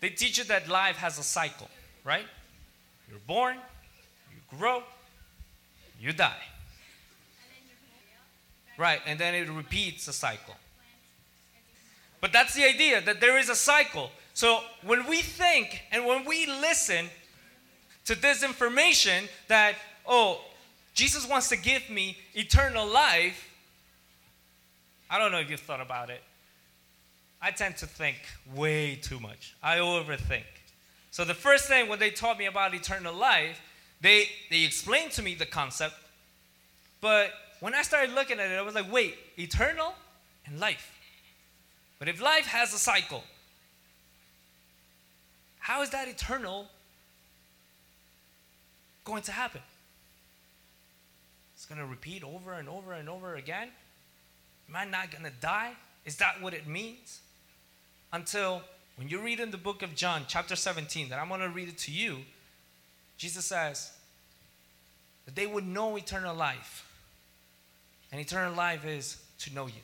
They 0.00 0.10
teach 0.10 0.38
you 0.38 0.44
that 0.44 0.68
life 0.68 0.96
has 0.98 1.18
a 1.18 1.24
cycle, 1.24 1.68
right? 2.04 2.26
You're 3.10 3.26
born, 3.26 3.56
you 4.30 4.56
grow, 4.56 4.84
you 6.00 6.12
die. 6.12 6.44
Right, 8.76 9.00
and 9.06 9.18
then 9.18 9.34
it 9.34 9.48
repeats 9.48 10.08
a 10.08 10.12
cycle. 10.12 10.54
But 12.20 12.32
that's 12.32 12.54
the 12.54 12.64
idea 12.64 13.00
that 13.02 13.20
there 13.20 13.38
is 13.38 13.48
a 13.48 13.54
cycle. 13.54 14.10
So 14.32 14.60
when 14.82 15.06
we 15.06 15.20
think 15.20 15.82
and 15.92 16.06
when 16.06 16.24
we 16.24 16.46
listen 16.46 17.08
to 18.06 18.14
this 18.14 18.42
information 18.42 19.28
that, 19.48 19.74
oh, 20.06 20.40
Jesus 20.94 21.28
wants 21.28 21.48
to 21.50 21.56
give 21.56 21.88
me 21.90 22.16
eternal 22.34 22.86
life, 22.86 23.50
I 25.10 25.18
don't 25.18 25.32
know 25.32 25.38
if 25.38 25.50
you've 25.50 25.60
thought 25.60 25.80
about 25.80 26.10
it. 26.10 26.22
I 27.40 27.50
tend 27.50 27.76
to 27.78 27.86
think 27.86 28.16
way 28.54 28.96
too 28.96 29.20
much. 29.20 29.54
I 29.62 29.76
overthink. 29.76 30.44
So 31.10 31.24
the 31.24 31.34
first 31.34 31.68
thing 31.68 31.88
when 31.88 31.98
they 31.98 32.10
taught 32.10 32.38
me 32.38 32.46
about 32.46 32.74
eternal 32.74 33.14
life, 33.14 33.60
they, 34.00 34.28
they 34.50 34.64
explained 34.64 35.12
to 35.12 35.22
me 35.22 35.34
the 35.34 35.46
concept, 35.46 35.94
but 37.00 37.30
when 37.64 37.72
I 37.72 37.80
started 37.80 38.14
looking 38.14 38.38
at 38.40 38.50
it, 38.50 38.58
I 38.58 38.60
was 38.60 38.74
like, 38.74 38.92
wait, 38.92 39.16
eternal 39.38 39.94
and 40.44 40.60
life. 40.60 40.92
But 41.98 42.10
if 42.10 42.20
life 42.20 42.44
has 42.44 42.74
a 42.74 42.78
cycle, 42.78 43.24
how 45.60 45.80
is 45.80 45.88
that 45.88 46.06
eternal 46.06 46.66
going 49.06 49.22
to 49.22 49.32
happen? 49.32 49.62
It's 51.54 51.64
going 51.64 51.80
to 51.80 51.86
repeat 51.86 52.22
over 52.22 52.52
and 52.52 52.68
over 52.68 52.92
and 52.92 53.08
over 53.08 53.36
again. 53.36 53.68
Am 54.68 54.76
I 54.76 54.84
not 54.84 55.10
going 55.10 55.24
to 55.24 55.32
die? 55.40 55.72
Is 56.04 56.16
that 56.16 56.42
what 56.42 56.52
it 56.52 56.66
means? 56.66 57.20
Until 58.12 58.60
when 58.96 59.08
you 59.08 59.22
read 59.22 59.40
in 59.40 59.50
the 59.50 59.56
book 59.56 59.80
of 59.80 59.94
John, 59.94 60.24
chapter 60.28 60.54
17, 60.54 61.08
that 61.08 61.18
I'm 61.18 61.28
going 61.28 61.40
to 61.40 61.48
read 61.48 61.68
it 61.68 61.78
to 61.78 61.92
you, 61.92 62.18
Jesus 63.16 63.46
says 63.46 63.90
that 65.24 65.34
they 65.34 65.46
would 65.46 65.66
know 65.66 65.96
eternal 65.96 66.36
life 66.36 66.83
and 68.14 68.20
eternal 68.20 68.54
life 68.54 68.86
is 68.86 69.16
to 69.40 69.52
know 69.52 69.66
you. 69.66 69.82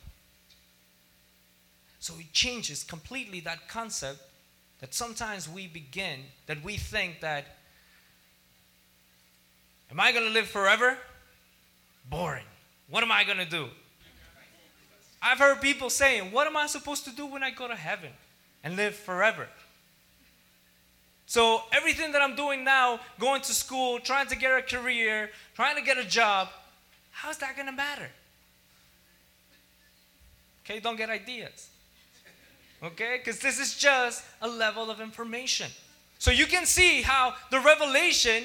So 1.98 2.14
it 2.20 2.32
changes 2.32 2.84
completely 2.84 3.40
that 3.40 3.68
concept 3.68 4.20
that 4.78 4.94
sometimes 4.94 5.48
we 5.48 5.66
begin, 5.66 6.20
that 6.46 6.62
we 6.62 6.76
think 6.76 7.22
that, 7.22 7.56
am 9.90 9.98
I 9.98 10.12
going 10.12 10.26
to 10.26 10.30
live 10.30 10.46
forever? 10.46 10.96
Boring. 12.08 12.44
What 12.88 13.02
am 13.02 13.10
I 13.10 13.24
going 13.24 13.38
to 13.38 13.44
do? 13.44 13.66
I've 15.20 15.40
heard 15.40 15.60
people 15.60 15.90
saying, 15.90 16.30
What 16.30 16.46
am 16.46 16.56
I 16.56 16.68
supposed 16.68 17.04
to 17.06 17.10
do 17.10 17.26
when 17.26 17.42
I 17.42 17.50
go 17.50 17.66
to 17.66 17.74
heaven 17.74 18.10
and 18.62 18.76
live 18.76 18.94
forever? 18.94 19.48
So, 21.26 21.62
everything 21.72 22.12
that 22.12 22.22
I'm 22.22 22.36
doing 22.36 22.62
now, 22.62 23.00
going 23.18 23.42
to 23.42 23.52
school, 23.52 23.98
trying 23.98 24.28
to 24.28 24.36
get 24.36 24.56
a 24.56 24.62
career, 24.62 25.30
trying 25.56 25.74
to 25.74 25.82
get 25.82 25.98
a 25.98 26.04
job, 26.04 26.48
how's 27.10 27.38
that 27.38 27.56
going 27.56 27.66
to 27.66 27.72
matter? 27.72 28.08
Okay, 30.64 30.80
don't 30.80 30.96
get 30.96 31.10
ideas. 31.10 31.68
Okay, 32.82 33.18
because 33.18 33.40
this 33.40 33.58
is 33.58 33.76
just 33.76 34.24
a 34.40 34.48
level 34.48 34.90
of 34.90 35.00
information. 35.00 35.70
So 36.18 36.30
you 36.30 36.46
can 36.46 36.66
see 36.66 37.02
how 37.02 37.34
the 37.50 37.60
revelation 37.60 38.44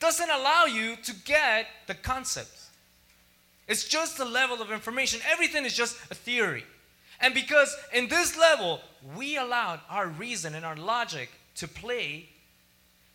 doesn't 0.00 0.30
allow 0.30 0.64
you 0.64 0.96
to 1.04 1.14
get 1.24 1.66
the 1.86 1.94
concepts. 1.94 2.70
It's 3.68 3.88
just 3.88 4.18
a 4.18 4.24
level 4.24 4.62
of 4.62 4.70
information. 4.70 5.20
Everything 5.30 5.64
is 5.64 5.74
just 5.74 5.96
a 6.10 6.14
theory. 6.14 6.64
And 7.20 7.34
because 7.34 7.74
in 7.92 8.08
this 8.08 8.38
level, 8.38 8.80
we 9.16 9.36
allowed 9.36 9.80
our 9.88 10.08
reason 10.08 10.54
and 10.54 10.64
our 10.64 10.76
logic 10.76 11.30
to 11.56 11.66
play, 11.66 12.28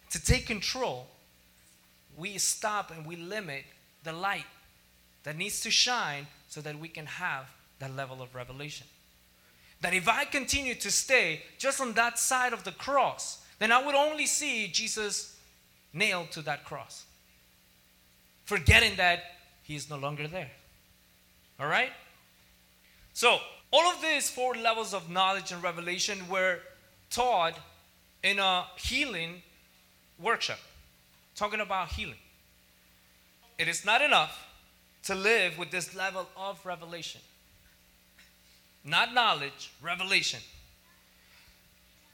to 0.10 0.24
take 0.24 0.48
control, 0.48 1.08
we 2.18 2.38
stop 2.38 2.91
and 2.91 3.06
we 3.06 3.15
limit 3.15 3.63
the 4.03 4.12
light 4.12 4.46
that 5.24 5.38
needs 5.38 5.62
to 5.62 5.72
shine 5.72 6.27
so 6.50 6.62
that 6.62 6.77
we 6.80 6.88
can 6.88 7.06
have 7.06 7.46
that 7.82 7.96
level 7.96 8.22
of 8.22 8.34
revelation. 8.34 8.88
That 9.82 9.94
if 9.94 10.08
I 10.08 10.26
continue 10.26 10.76
to 10.76 10.92
stay 10.92 11.42
just 11.58 11.82
on 11.82 11.94
that 11.94 12.18
side 12.18 12.54
of 12.54 12.64
the 12.64 12.72
cross, 12.72 13.44
then 13.60 13.72
I 13.72 13.86
would 13.86 13.96
only 13.96 14.26
see 14.26 14.68
Jesus 14.68 15.38
nailed 15.94 16.32
to 16.32 16.42
that 16.44 16.64
cross, 16.64 17.06
forgetting 18.46 18.96
that 18.96 19.20
he 19.64 19.76
is 19.76 19.90
no 19.90 19.98
longer 19.98 20.28
there. 20.28 20.52
All 21.60 21.68
right? 21.68 21.92
So, 23.14 23.40
all 23.72 23.92
of 23.92 24.02
these 24.02 24.30
four 24.30 24.56
levels 24.56 24.94
of 24.94 25.10
knowledge 25.10 25.52
and 25.52 25.62
revelation 25.62 26.28
were 26.30 26.60
taught 27.10 27.58
in 28.24 28.40
a 28.40 28.66
healing 28.78 29.42
workshop, 30.20 30.60
talking 31.36 31.60
about 31.60 31.90
healing. 31.90 32.16
it 33.58 33.68
is 33.68 33.86
not 33.86 34.02
enough 34.02 34.48
to 35.04 35.16
live 35.16 35.58
with 35.58 35.72
this 35.72 35.96
level 35.96 36.28
of 36.36 36.64
revelation. 36.66 37.22
Not 38.84 39.14
knowledge, 39.14 39.72
revelation. 39.82 40.40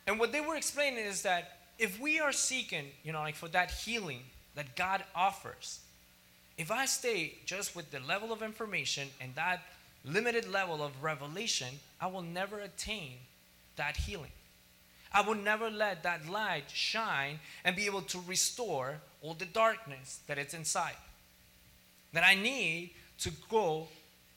And 0.05 0.19
what 0.19 0.31
they 0.31 0.41
were 0.41 0.55
explaining 0.55 1.05
is 1.05 1.21
that 1.23 1.59
if 1.79 1.99
we 1.99 2.19
are 2.19 2.31
seeking, 2.31 2.85
you 3.03 3.11
know, 3.11 3.19
like 3.19 3.35
for 3.35 3.49
that 3.49 3.71
healing 3.71 4.21
that 4.55 4.75
God 4.75 5.03
offers, 5.15 5.79
if 6.57 6.71
I 6.71 6.85
stay 6.85 7.35
just 7.45 7.75
with 7.75 7.91
the 7.91 7.99
level 7.99 8.33
of 8.33 8.41
information 8.41 9.09
and 9.21 9.35
that 9.35 9.61
limited 10.03 10.49
level 10.51 10.81
of 10.81 11.03
revelation, 11.03 11.79
I 12.01 12.07
will 12.07 12.21
never 12.21 12.59
attain 12.59 13.13
that 13.75 13.97
healing. 13.97 14.31
I 15.13 15.21
will 15.21 15.35
never 15.35 15.69
let 15.69 16.03
that 16.03 16.27
light 16.27 16.69
shine 16.73 17.39
and 17.63 17.75
be 17.75 17.85
able 17.85 18.01
to 18.03 18.19
restore 18.27 18.99
all 19.21 19.33
the 19.33 19.45
darkness 19.45 20.19
that 20.27 20.37
is 20.37 20.53
inside. 20.53 20.95
That 22.13 22.23
I 22.23 22.35
need 22.35 22.91
to 23.19 23.31
go 23.49 23.87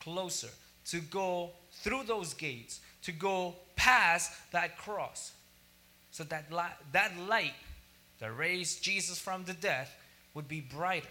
closer, 0.00 0.50
to 0.86 1.00
go 1.00 1.50
through 1.80 2.04
those 2.04 2.34
gates, 2.34 2.80
to 3.02 3.12
go 3.12 3.54
past 3.76 4.32
that 4.52 4.76
cross. 4.76 5.32
So 6.10 6.24
that, 6.24 6.52
light, 6.52 6.72
that 6.92 7.12
light 7.28 7.54
that 8.18 8.36
raised 8.36 8.82
Jesus 8.82 9.18
from 9.18 9.44
the 9.44 9.54
death 9.54 9.94
would 10.34 10.48
be 10.48 10.60
brighter. 10.60 11.08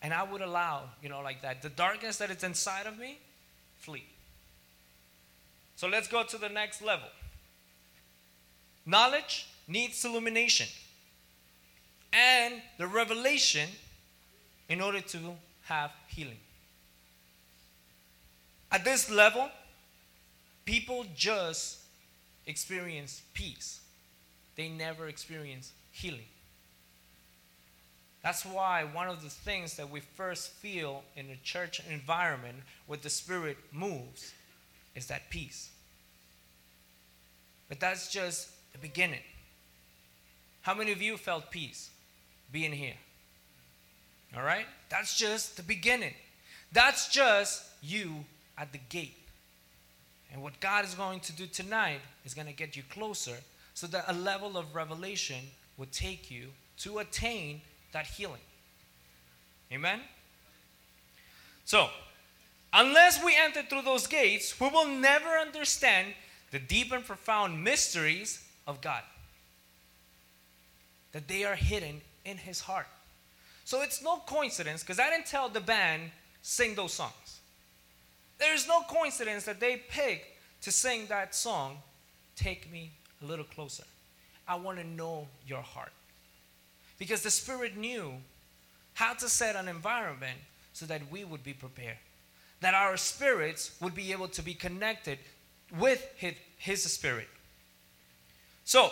And 0.00 0.14
I 0.14 0.22
would 0.22 0.40
allow, 0.40 0.84
you 1.02 1.08
know, 1.08 1.20
like 1.20 1.42
that, 1.42 1.62
the 1.62 1.68
darkness 1.68 2.18
that 2.18 2.30
is 2.30 2.42
inside 2.44 2.86
of 2.86 2.98
me, 2.98 3.18
flee. 3.78 4.04
So 5.76 5.88
let's 5.88 6.08
go 6.08 6.22
to 6.24 6.38
the 6.38 6.48
next 6.48 6.82
level. 6.82 7.08
Knowledge 8.86 9.48
needs 9.66 10.04
illumination 10.04 10.68
and 12.12 12.54
the 12.78 12.86
revelation 12.86 13.68
in 14.68 14.80
order 14.80 15.00
to 15.00 15.18
have 15.64 15.90
healing. 16.08 16.38
At 18.70 18.84
this 18.84 19.10
level, 19.10 19.50
people 20.68 21.06
just 21.16 21.78
experience 22.46 23.22
peace, 23.32 23.80
they 24.54 24.68
never 24.68 25.08
experience 25.08 25.72
healing. 25.92 26.28
That's 28.22 28.44
why 28.44 28.84
one 28.84 29.08
of 29.08 29.22
the 29.22 29.30
things 29.30 29.78
that 29.78 29.88
we 29.88 30.00
first 30.00 30.50
feel 30.50 31.04
in 31.16 31.30
a 31.30 31.36
church 31.42 31.80
environment 31.90 32.58
where 32.86 32.98
the 32.98 33.08
Spirit 33.08 33.56
moves 33.72 34.34
is 34.94 35.06
that 35.06 35.30
peace. 35.30 35.70
But 37.70 37.80
that's 37.80 38.12
just 38.12 38.50
the 38.72 38.78
beginning. 38.78 39.24
How 40.60 40.74
many 40.74 40.92
of 40.92 41.00
you 41.00 41.16
felt 41.16 41.50
peace 41.50 41.88
being 42.52 42.72
here? 42.72 42.98
All 44.36 44.42
right? 44.42 44.66
That's 44.90 45.16
just 45.16 45.56
the 45.56 45.62
beginning. 45.62 46.12
That's 46.72 47.08
just 47.08 47.64
you 47.80 48.26
at 48.58 48.72
the 48.72 48.80
gate. 48.90 49.17
And 50.32 50.42
what 50.42 50.60
God 50.60 50.84
is 50.84 50.94
going 50.94 51.20
to 51.20 51.32
do 51.32 51.46
tonight 51.46 52.00
is 52.24 52.34
going 52.34 52.46
to 52.46 52.52
get 52.52 52.76
you 52.76 52.82
closer 52.90 53.36
so 53.74 53.86
that 53.86 54.04
a 54.08 54.12
level 54.12 54.56
of 54.56 54.74
revelation 54.74 55.38
will 55.76 55.86
take 55.90 56.30
you 56.30 56.48
to 56.78 56.98
attain 56.98 57.62
that 57.92 58.06
healing. 58.06 58.40
Amen? 59.72 60.00
So, 61.64 61.88
unless 62.72 63.22
we 63.24 63.36
enter 63.36 63.62
through 63.62 63.82
those 63.82 64.06
gates, 64.06 64.58
we 64.60 64.68
will 64.68 64.86
never 64.86 65.28
understand 65.28 66.14
the 66.50 66.58
deep 66.58 66.92
and 66.92 67.04
profound 67.04 67.62
mysteries 67.62 68.42
of 68.66 68.80
God. 68.80 69.02
That 71.12 71.28
they 71.28 71.44
are 71.44 71.54
hidden 71.54 72.00
in 72.24 72.36
His 72.38 72.60
heart. 72.60 72.86
So 73.64 73.82
it's 73.82 74.02
no 74.02 74.16
coincidence, 74.26 74.82
because 74.82 74.98
I 74.98 75.10
didn't 75.10 75.26
tell 75.26 75.48
the 75.50 75.60
band 75.60 76.10
sing 76.40 76.74
those 76.74 76.94
songs. 76.94 77.37
There's 78.38 78.68
no 78.68 78.82
coincidence 78.82 79.44
that 79.44 79.60
they 79.60 79.82
picked 79.88 80.26
to 80.62 80.72
sing 80.72 81.06
that 81.06 81.34
song, 81.34 81.78
Take 82.36 82.70
Me 82.70 82.92
a 83.22 83.26
Little 83.26 83.44
Closer. 83.44 83.84
I 84.46 84.54
want 84.56 84.78
to 84.78 84.86
know 84.86 85.26
your 85.46 85.62
heart. 85.62 85.92
Because 86.98 87.22
the 87.22 87.30
Spirit 87.30 87.76
knew 87.76 88.14
how 88.94 89.14
to 89.14 89.28
set 89.28 89.56
an 89.56 89.68
environment 89.68 90.38
so 90.72 90.86
that 90.86 91.02
we 91.10 91.24
would 91.24 91.44
be 91.44 91.52
prepared. 91.52 91.98
That 92.60 92.74
our 92.74 92.96
spirits 92.96 93.76
would 93.80 93.94
be 93.94 94.12
able 94.12 94.28
to 94.28 94.42
be 94.42 94.54
connected 94.54 95.18
with 95.78 96.08
His, 96.16 96.34
his 96.56 96.82
Spirit. 96.84 97.28
So, 98.64 98.90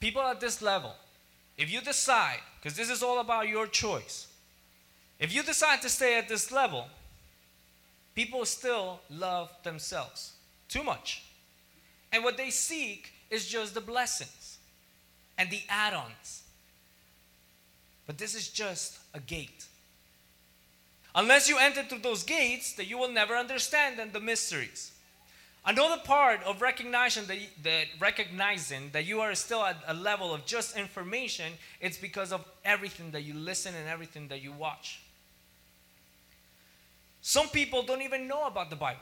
people 0.00 0.22
at 0.22 0.40
this 0.40 0.60
level, 0.60 0.94
if 1.56 1.70
you 1.70 1.80
decide, 1.80 2.38
because 2.60 2.76
this 2.76 2.90
is 2.90 3.02
all 3.02 3.20
about 3.20 3.48
your 3.48 3.66
choice, 3.66 4.26
if 5.18 5.34
you 5.34 5.42
decide 5.42 5.80
to 5.82 5.88
stay 5.88 6.18
at 6.18 6.28
this 6.28 6.52
level, 6.52 6.86
people 8.16 8.44
still 8.44 8.98
love 9.10 9.50
themselves 9.62 10.32
too 10.68 10.82
much. 10.82 11.22
And 12.12 12.24
what 12.24 12.36
they 12.36 12.50
seek 12.50 13.12
is 13.30 13.46
just 13.46 13.74
the 13.74 13.80
blessings 13.80 14.58
and 15.38 15.50
the 15.50 15.60
add 15.68 15.94
ons. 15.94 16.42
But 18.06 18.18
this 18.18 18.34
is 18.34 18.48
just 18.48 18.98
a 19.14 19.20
gate. 19.20 19.66
Unless 21.14 21.48
you 21.48 21.58
enter 21.58 21.82
through 21.82 22.00
those 22.00 22.22
gates, 22.22 22.72
that 22.74 22.86
you 22.86 22.98
will 22.98 23.10
never 23.10 23.34
understand 23.34 23.98
and 24.00 24.12
the 24.12 24.20
mysteries. 24.20 24.92
Another 25.64 26.00
part 26.02 26.42
of 26.44 26.62
recognition 26.62 27.26
that, 27.26 27.38
that 27.64 27.86
recognizing 27.98 28.90
that 28.92 29.04
you 29.04 29.20
are 29.20 29.34
still 29.34 29.64
at 29.64 29.76
a 29.88 29.94
level 29.94 30.32
of 30.32 30.46
just 30.46 30.76
information, 30.76 31.52
it's 31.80 31.98
because 31.98 32.32
of 32.32 32.44
everything 32.64 33.10
that 33.10 33.22
you 33.22 33.34
listen 33.34 33.74
and 33.74 33.88
everything 33.88 34.28
that 34.28 34.42
you 34.42 34.52
watch. 34.52 35.00
Some 37.26 37.48
people 37.48 37.82
don't 37.82 38.02
even 38.02 38.28
know 38.28 38.46
about 38.46 38.70
the 38.70 38.76
Bible. 38.76 39.00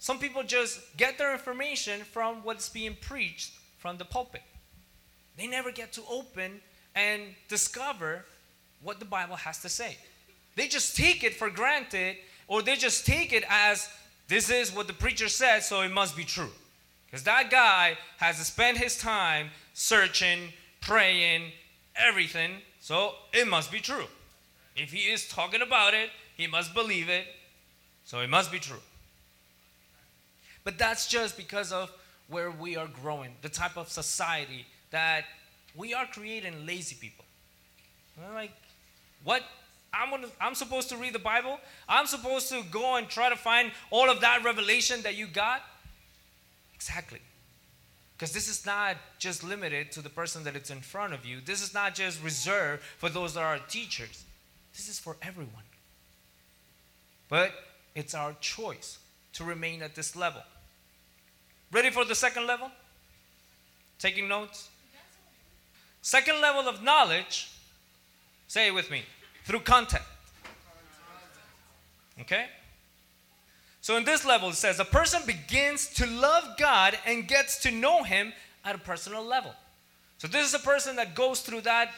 Some 0.00 0.18
people 0.18 0.42
just 0.42 0.80
get 0.96 1.18
their 1.18 1.32
information 1.32 2.00
from 2.00 2.42
what's 2.42 2.68
being 2.68 2.96
preached 3.00 3.52
from 3.78 3.96
the 3.96 4.04
pulpit. 4.04 4.42
They 5.38 5.46
never 5.46 5.70
get 5.70 5.92
to 5.92 6.02
open 6.10 6.62
and 6.96 7.22
discover 7.46 8.24
what 8.82 8.98
the 8.98 9.04
Bible 9.04 9.36
has 9.36 9.62
to 9.62 9.68
say. 9.68 9.96
They 10.56 10.66
just 10.66 10.96
take 10.96 11.22
it 11.22 11.36
for 11.36 11.48
granted, 11.48 12.16
or 12.48 12.60
they 12.60 12.74
just 12.74 13.06
take 13.06 13.32
it 13.32 13.44
as 13.48 13.88
this 14.26 14.50
is 14.50 14.74
what 14.74 14.88
the 14.88 14.92
preacher 14.92 15.28
said, 15.28 15.60
so 15.60 15.82
it 15.82 15.92
must 15.92 16.16
be 16.16 16.24
true. 16.24 16.50
Because 17.06 17.22
that 17.22 17.52
guy 17.52 17.96
has 18.16 18.38
spent 18.38 18.78
his 18.78 18.98
time 18.98 19.50
searching, 19.74 20.52
praying, 20.80 21.52
everything, 21.94 22.50
so 22.80 23.14
it 23.32 23.46
must 23.46 23.70
be 23.70 23.78
true. 23.78 24.06
If 24.74 24.90
he 24.90 25.12
is 25.12 25.28
talking 25.28 25.62
about 25.62 25.94
it, 25.94 26.10
he 26.36 26.48
must 26.48 26.74
believe 26.74 27.08
it, 27.08 27.26
so 28.04 28.20
it 28.20 28.28
must 28.28 28.50
be 28.50 28.58
true. 28.58 28.80
But 30.64 30.78
that's 30.78 31.08
just 31.08 31.36
because 31.36 31.72
of 31.72 31.90
where 32.28 32.50
we 32.50 32.76
are 32.76 32.86
growing, 32.86 33.30
the 33.42 33.48
type 33.48 33.76
of 33.76 33.88
society 33.88 34.66
that 34.90 35.24
we 35.76 35.94
are 35.94 36.06
creating 36.06 36.66
lazy 36.66 36.96
people. 37.00 37.24
We're 38.18 38.34
like, 38.34 38.52
what 39.24 39.42
I'm, 39.92 40.10
gonna, 40.10 40.28
I'm 40.40 40.54
supposed 40.54 40.88
to 40.90 40.96
read 40.96 41.12
the 41.12 41.18
Bible. 41.18 41.58
I'm 41.88 42.06
supposed 42.06 42.48
to 42.50 42.62
go 42.70 42.96
and 42.96 43.08
try 43.08 43.28
to 43.28 43.36
find 43.36 43.72
all 43.90 44.10
of 44.10 44.20
that 44.20 44.44
revelation 44.44 45.02
that 45.02 45.16
you 45.16 45.26
got. 45.26 45.62
Exactly. 46.74 47.20
Because 48.16 48.32
this 48.32 48.48
is 48.48 48.66
not 48.66 48.96
just 49.18 49.42
limited 49.42 49.92
to 49.92 50.02
the 50.02 50.10
person 50.10 50.44
that 50.44 50.54
it's 50.54 50.70
in 50.70 50.80
front 50.80 51.14
of 51.14 51.24
you. 51.24 51.38
This 51.44 51.62
is 51.62 51.72
not 51.72 51.94
just 51.94 52.22
reserved 52.22 52.82
for 52.82 53.08
those 53.08 53.34
that 53.34 53.40
are 53.40 53.58
teachers. 53.68 54.24
This 54.74 54.88
is 54.88 54.98
for 54.98 55.16
everyone. 55.22 55.64
But 57.28 57.52
it's 57.94 58.14
our 58.14 58.34
choice 58.40 58.98
to 59.34 59.44
remain 59.44 59.82
at 59.82 59.94
this 59.94 60.16
level. 60.16 60.42
Ready 61.72 61.90
for 61.90 62.04
the 62.04 62.14
second 62.14 62.46
level? 62.46 62.70
Taking 63.98 64.28
notes? 64.28 64.68
Second 66.02 66.40
level 66.40 66.68
of 66.68 66.82
knowledge, 66.82 67.50
say 68.48 68.68
it 68.68 68.74
with 68.74 68.90
me 68.90 69.02
through 69.44 69.60
contact. 69.60 70.04
Okay? 72.20 72.46
So 73.80 73.96
in 73.96 74.04
this 74.04 74.24
level, 74.24 74.50
it 74.50 74.54
says 74.54 74.78
a 74.78 74.84
person 74.84 75.22
begins 75.26 75.88
to 75.94 76.06
love 76.06 76.56
God 76.58 76.98
and 77.06 77.26
gets 77.26 77.62
to 77.62 77.70
know 77.70 78.02
Him 78.02 78.32
at 78.64 78.74
a 78.74 78.78
personal 78.78 79.24
level. 79.24 79.54
So 80.18 80.28
this 80.28 80.46
is 80.46 80.54
a 80.54 80.58
person 80.58 80.96
that 80.96 81.14
goes 81.14 81.40
through 81.40 81.62
that 81.62 81.92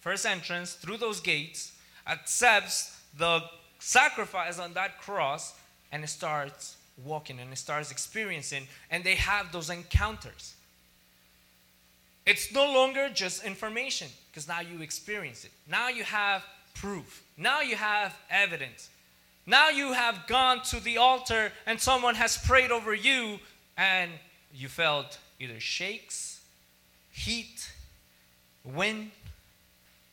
first 0.00 0.24
entrance, 0.24 0.74
through 0.74 0.96
those 0.96 1.20
gates, 1.20 1.72
accepts 2.06 2.98
the 3.18 3.42
sacrifice 3.82 4.58
on 4.58 4.74
that 4.74 5.00
cross, 5.00 5.54
and 5.90 6.04
it 6.04 6.08
starts 6.08 6.76
walking 7.04 7.40
and 7.40 7.52
it 7.52 7.56
starts 7.56 7.90
experiencing, 7.90 8.66
and 8.90 9.02
they 9.04 9.16
have 9.16 9.50
those 9.52 9.70
encounters. 9.70 10.54
It's 12.24 12.52
no 12.52 12.72
longer 12.72 13.08
just 13.12 13.44
information 13.44 14.08
because 14.30 14.46
now 14.46 14.60
you 14.60 14.80
experience 14.80 15.44
it. 15.44 15.50
Now 15.68 15.88
you 15.88 16.04
have 16.04 16.44
proof. 16.74 17.24
Now 17.36 17.60
you 17.62 17.74
have 17.74 18.16
evidence. 18.30 18.88
Now 19.44 19.70
you 19.70 19.92
have 19.92 20.26
gone 20.28 20.62
to 20.64 20.78
the 20.78 20.98
altar 20.98 21.52
and 21.66 21.80
someone 21.80 22.14
has 22.14 22.38
prayed 22.38 22.70
over 22.70 22.94
you 22.94 23.40
and 23.76 24.12
you 24.54 24.68
felt 24.68 25.18
either 25.40 25.58
shakes, 25.58 26.40
heat, 27.10 27.72
wind, 28.64 29.10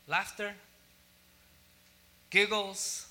laughter. 0.08 0.54
giggles. 2.30 3.09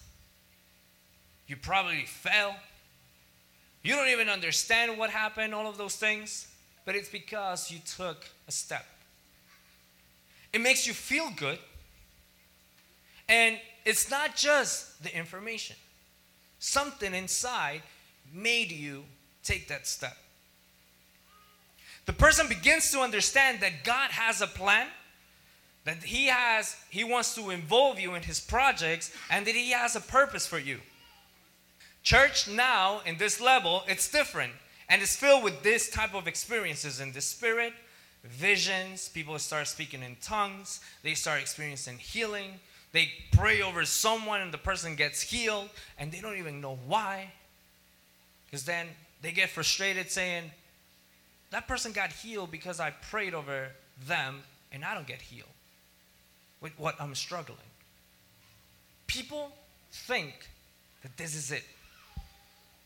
You 1.49 1.57
probably 1.57 2.03
fell. 2.05 2.55
You 3.81 3.95
don't 3.95 4.09
even 4.09 4.29
understand 4.29 4.97
what 4.99 5.09
happened, 5.09 5.53
all 5.55 5.67
of 5.67 5.77
those 5.77 5.95
things, 5.95 6.47
but 6.85 6.95
it's 6.95 7.09
because 7.09 7.71
you 7.71 7.79
took 7.97 8.23
a 8.47 8.51
step. 8.51 8.85
It 10.53 10.61
makes 10.61 10.85
you 10.85 10.93
feel 10.93 11.31
good. 11.35 11.57
And 13.27 13.59
it's 13.83 14.11
not 14.11 14.35
just 14.35 15.01
the 15.03 15.15
information, 15.15 15.75
something 16.59 17.15
inside 17.15 17.81
made 18.31 18.71
you 18.71 19.03
take 19.43 19.67
that 19.69 19.87
step. 19.87 20.17
The 22.05 22.13
person 22.13 22.47
begins 22.47 22.91
to 22.91 22.99
understand 22.99 23.59
that 23.61 23.83
God 23.83 24.11
has 24.11 24.41
a 24.41 24.47
plan, 24.47 24.87
that 25.85 26.03
he 26.03 26.27
has 26.27 26.75
he 26.89 27.03
wants 27.03 27.33
to 27.35 27.49
involve 27.49 27.99
you 27.99 28.13
in 28.13 28.21
his 28.21 28.39
projects 28.39 29.11
and 29.31 29.47
that 29.47 29.55
he 29.55 29.71
has 29.71 29.95
a 29.95 30.01
purpose 30.01 30.45
for 30.45 30.59
you. 30.59 30.79
Church 32.09 32.47
now 32.47 33.01
in 33.05 33.17
this 33.17 33.39
level, 33.39 33.83
it's 33.87 34.09
different 34.09 34.51
and 34.89 34.99
it's 34.99 35.15
filled 35.15 35.43
with 35.43 35.61
this 35.61 35.91
type 35.91 36.15
of 36.15 36.27
experiences 36.27 36.99
in 36.99 37.11
the 37.11 37.21
spirit, 37.21 37.71
visions, 38.23 39.09
people 39.09 39.37
start 39.37 39.67
speaking 39.67 40.01
in 40.01 40.17
tongues, 40.19 40.79
they 41.03 41.13
start 41.13 41.39
experiencing 41.39 41.99
healing, 41.99 42.53
they 42.93 43.11
pray 43.31 43.61
over 43.61 43.85
someone 43.85 44.41
and 44.41 44.51
the 44.51 44.57
person 44.57 44.95
gets 44.95 45.21
healed 45.21 45.69
and 45.99 46.11
they 46.11 46.19
don't 46.19 46.39
even 46.39 46.59
know 46.61 46.79
why. 46.87 47.31
Because 48.47 48.65
then 48.65 48.87
they 49.21 49.31
get 49.31 49.51
frustrated 49.51 50.09
saying, 50.09 50.49
That 51.51 51.67
person 51.67 51.91
got 51.91 52.11
healed 52.11 52.49
because 52.49 52.79
I 52.79 52.89
prayed 52.89 53.35
over 53.35 53.67
them 54.07 54.39
and 54.71 54.83
I 54.83 54.95
don't 54.95 55.05
get 55.05 55.21
healed 55.21 55.47
with 56.59 56.71
what 56.79 56.99
I'm 56.99 57.13
struggling. 57.13 57.59
People 59.05 59.51
think 59.91 60.33
that 61.03 61.15
this 61.15 61.35
is 61.35 61.51
it. 61.51 61.65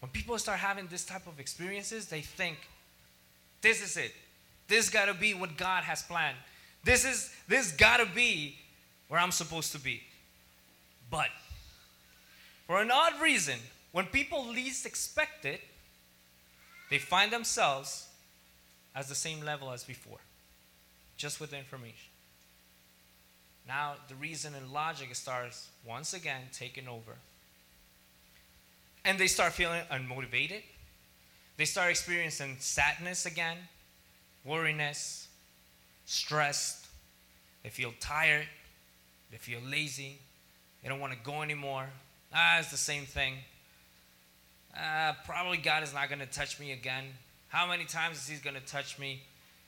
When 0.04 0.10
people 0.10 0.38
start 0.38 0.60
having 0.60 0.88
this 0.88 1.06
type 1.06 1.28
of 1.28 1.40
experiences, 1.40 2.08
they 2.08 2.20
think, 2.20 2.58
this 3.62 3.82
is 3.82 3.96
it. 3.96 4.12
This 4.68 4.90
got 4.90 5.06
to 5.06 5.14
be 5.14 5.34
what 5.34 5.56
God 5.56 5.86
has 5.86 6.04
planned. 6.04 6.36
This 6.84 7.06
is 7.06 7.34
this 7.48 7.72
got 7.72 8.02
to 8.02 8.06
be 8.06 8.58
where 9.08 9.18
I'm 9.18 9.32
supposed 9.32 9.72
to 9.72 9.80
be. 9.80 10.04
But 11.10 11.30
for 12.68 12.82
an 12.82 12.92
odd 12.92 13.14
reason, 13.22 13.58
when 13.94 14.08
people 14.08 14.46
least 14.46 14.86
expect 14.86 15.46
it, 15.46 15.62
they 16.90 16.98
find 16.98 17.32
themselves 17.32 18.10
as 18.94 19.08
the 19.08 19.16
same 19.16 19.40
level 19.40 19.72
as 19.72 19.86
before, 19.86 20.20
just 21.16 21.40
with 21.40 21.52
the 21.52 21.58
information. 21.58 22.12
Now, 23.66 23.94
the 24.10 24.16
reason 24.16 24.54
and 24.54 24.74
logic 24.74 25.16
starts 25.16 25.70
once 25.88 26.14
again 26.14 26.42
taking 26.52 26.90
over. 26.90 27.16
And 29.06 29.20
they 29.20 29.28
start 29.28 29.54
feeling 29.54 29.82
unmotivated. 29.92 30.62
They 31.58 31.66
start 31.66 31.90
experiencing 31.92 32.58
sadness 32.60 33.26
again, 33.26 33.58
worriness, 34.46 35.28
stressed. 36.06 36.88
They 37.64 37.70
feel 37.70 37.94
tired. 38.00 38.48
They 39.32 39.38
feel 39.38 39.60
lazy. 39.62 40.18
They 40.82 40.90
don't 40.90 41.00
want 41.00 41.14
to 41.14 41.20
go 41.20 41.42
anymore. 41.42 41.88
Ah, 42.34 42.60
it's 42.60 42.72
the 42.72 42.78
same 42.78 43.06
thing. 43.06 43.36
Uh, 44.76 45.14
probably 45.26 45.58
God 45.58 45.84
is 45.84 45.94
not 45.94 46.10
going 46.10 46.20
to 46.20 46.26
touch 46.26 46.60
me 46.60 46.72
again. 46.72 47.06
How 47.50 47.68
many 47.68 47.86
times 47.86 48.18
is 48.18 48.28
He 48.28 48.38
going 48.38 48.56
to 48.56 48.66
touch 48.66 48.98
me? 48.98 49.22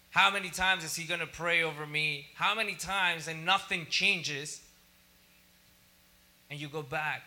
How 0.09 0.31
many 0.31 0.49
times 0.49 0.83
is 0.83 0.95
He 0.95 1.05
going 1.05 1.19
to 1.19 1.27
pray 1.27 1.61
over 1.61 1.85
me? 1.85 2.27
How 2.35 2.55
many 2.55 2.73
times 2.73 3.27
and 3.27 3.45
nothing 3.45 3.85
changes? 3.89 4.61
And 6.49 6.59
you 6.59 6.67
go 6.67 6.81
back 6.81 7.21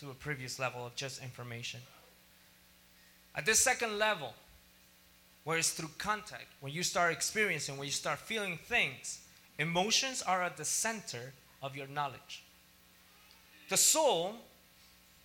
to 0.00 0.10
a 0.10 0.14
previous 0.14 0.58
level 0.58 0.86
of 0.86 0.94
just 0.94 1.22
information. 1.22 1.80
At 3.34 3.46
this 3.46 3.58
second 3.58 3.98
level, 3.98 4.34
where 5.44 5.58
it's 5.58 5.70
through 5.70 5.90
contact, 5.98 6.46
when 6.60 6.72
you 6.72 6.82
start 6.82 7.12
experiencing, 7.12 7.76
when 7.76 7.86
you 7.86 7.92
start 7.92 8.18
feeling 8.18 8.58
things, 8.66 9.20
emotions 9.58 10.22
are 10.22 10.42
at 10.42 10.56
the 10.56 10.64
center 10.64 11.32
of 11.62 11.76
your 11.76 11.86
knowledge. 11.86 12.44
The 13.68 13.76
soul 13.76 14.36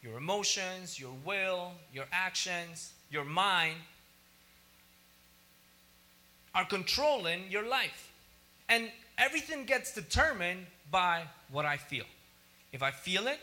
your 0.03 0.17
emotions, 0.17 0.99
your 0.99 1.13
will, 1.25 1.71
your 1.93 2.05
actions, 2.11 2.91
your 3.09 3.23
mind 3.23 3.77
are 6.53 6.65
controlling 6.65 7.49
your 7.49 7.65
life. 7.67 8.11
And 8.67 8.91
everything 9.17 9.65
gets 9.65 9.93
determined 9.93 10.65
by 10.91 11.23
what 11.49 11.65
I 11.65 11.77
feel. 11.77 12.05
If 12.73 12.83
I 12.83 12.91
feel 12.91 13.27
it, 13.27 13.39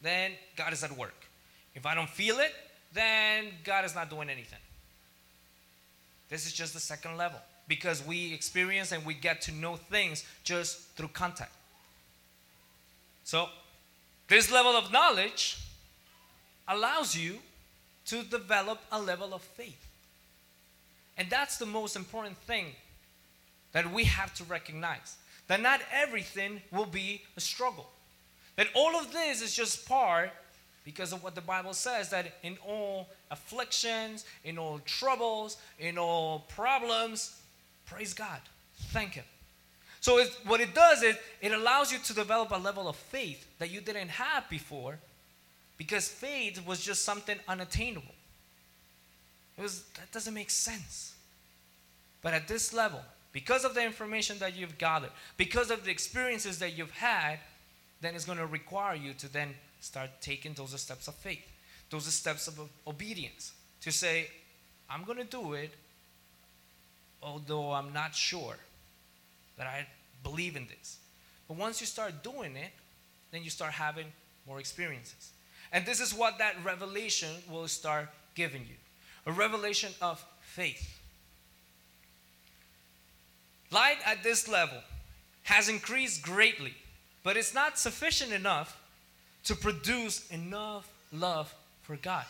then 0.00 0.32
God 0.56 0.72
is 0.72 0.84
at 0.84 0.96
work. 0.96 1.26
If 1.74 1.86
I 1.86 1.94
don't 1.94 2.08
feel 2.08 2.38
it, 2.38 2.52
then 2.92 3.46
God 3.64 3.84
is 3.84 3.94
not 3.94 4.10
doing 4.10 4.28
anything. 4.28 4.58
This 6.28 6.46
is 6.46 6.52
just 6.52 6.74
the 6.74 6.80
second 6.80 7.16
level 7.16 7.38
because 7.66 8.04
we 8.04 8.32
experience 8.32 8.92
and 8.92 9.04
we 9.04 9.14
get 9.14 9.40
to 9.42 9.52
know 9.52 9.76
things 9.76 10.24
just 10.44 10.80
through 10.96 11.08
contact. 11.08 11.52
So, 13.24 13.48
this 14.28 14.50
level 14.50 14.72
of 14.72 14.92
knowledge 14.92 15.58
allows 16.66 17.16
you 17.16 17.38
to 18.06 18.22
develop 18.22 18.80
a 18.90 19.00
level 19.00 19.34
of 19.34 19.42
faith. 19.42 19.86
And 21.16 21.28
that's 21.28 21.58
the 21.58 21.66
most 21.66 21.96
important 21.96 22.36
thing 22.38 22.66
that 23.72 23.92
we 23.92 24.04
have 24.04 24.34
to 24.34 24.44
recognize 24.44 25.16
that 25.48 25.60
not 25.60 25.80
everything 25.92 26.60
will 26.70 26.86
be 26.86 27.22
a 27.36 27.40
struggle. 27.40 27.90
That 28.58 28.66
all 28.74 28.98
of 28.98 29.12
this 29.12 29.40
is 29.40 29.54
just 29.54 29.88
part 29.88 30.32
because 30.84 31.12
of 31.12 31.22
what 31.22 31.36
the 31.36 31.40
Bible 31.40 31.72
says 31.74 32.10
that 32.10 32.32
in 32.42 32.58
all 32.66 33.08
afflictions, 33.30 34.24
in 34.42 34.58
all 34.58 34.80
troubles, 34.80 35.58
in 35.78 35.96
all 35.96 36.40
problems, 36.48 37.40
praise 37.86 38.12
God, 38.12 38.40
thank 38.90 39.12
Him. 39.12 39.24
So 40.00 40.18
it, 40.18 40.36
what 40.44 40.60
it 40.60 40.74
does 40.74 41.04
is 41.04 41.14
it 41.40 41.52
allows 41.52 41.92
you 41.92 41.98
to 42.00 42.12
develop 42.12 42.50
a 42.50 42.56
level 42.56 42.88
of 42.88 42.96
faith 42.96 43.46
that 43.60 43.70
you 43.70 43.80
didn't 43.80 44.08
have 44.08 44.50
before 44.50 44.98
because 45.76 46.08
faith 46.08 46.66
was 46.66 46.80
just 46.80 47.04
something 47.04 47.38
unattainable. 47.46 48.14
It 49.56 49.62
was 49.62 49.84
that 49.94 50.10
doesn't 50.10 50.34
make 50.34 50.50
sense. 50.50 51.14
But 52.22 52.34
at 52.34 52.48
this 52.48 52.74
level, 52.74 53.02
because 53.30 53.64
of 53.64 53.74
the 53.74 53.84
information 53.84 54.40
that 54.40 54.56
you've 54.56 54.78
gathered, 54.78 55.12
because 55.36 55.70
of 55.70 55.84
the 55.84 55.92
experiences 55.92 56.58
that 56.58 56.76
you've 56.76 56.90
had, 56.90 57.38
then 58.00 58.14
it's 58.14 58.24
going 58.24 58.38
to 58.38 58.46
require 58.46 58.94
you 58.94 59.12
to 59.14 59.32
then 59.32 59.54
start 59.80 60.10
taking 60.20 60.54
those 60.54 60.78
steps 60.80 61.08
of 61.08 61.14
faith, 61.14 61.44
those 61.90 62.04
steps 62.06 62.48
of 62.48 62.58
obedience 62.86 63.52
to 63.82 63.92
say, 63.92 64.28
I'm 64.90 65.04
going 65.04 65.18
to 65.18 65.24
do 65.24 65.54
it, 65.54 65.70
although 67.22 67.72
I'm 67.72 67.92
not 67.92 68.14
sure 68.14 68.56
that 69.56 69.66
I 69.66 69.86
believe 70.22 70.56
in 70.56 70.66
this. 70.66 70.98
But 71.46 71.56
once 71.56 71.80
you 71.80 71.86
start 71.86 72.22
doing 72.22 72.56
it, 72.56 72.72
then 73.30 73.42
you 73.42 73.50
start 73.50 73.72
having 73.72 74.06
more 74.46 74.60
experiences. 74.60 75.32
And 75.72 75.84
this 75.84 76.00
is 76.00 76.14
what 76.14 76.38
that 76.38 76.54
revelation 76.64 77.28
will 77.50 77.68
start 77.68 78.08
giving 78.34 78.62
you 78.62 78.76
a 79.26 79.32
revelation 79.32 79.92
of 80.00 80.24
faith. 80.40 80.98
Light 83.70 83.98
at 84.06 84.22
this 84.22 84.48
level 84.48 84.78
has 85.42 85.68
increased 85.68 86.22
greatly, 86.22 86.74
but 87.22 87.36
it's 87.36 87.54
not 87.54 87.78
sufficient 87.78 88.32
enough 88.32 88.80
to 89.44 89.54
produce 89.54 90.28
enough 90.30 90.88
love 91.12 91.54
for 91.82 91.96
God. 91.96 92.24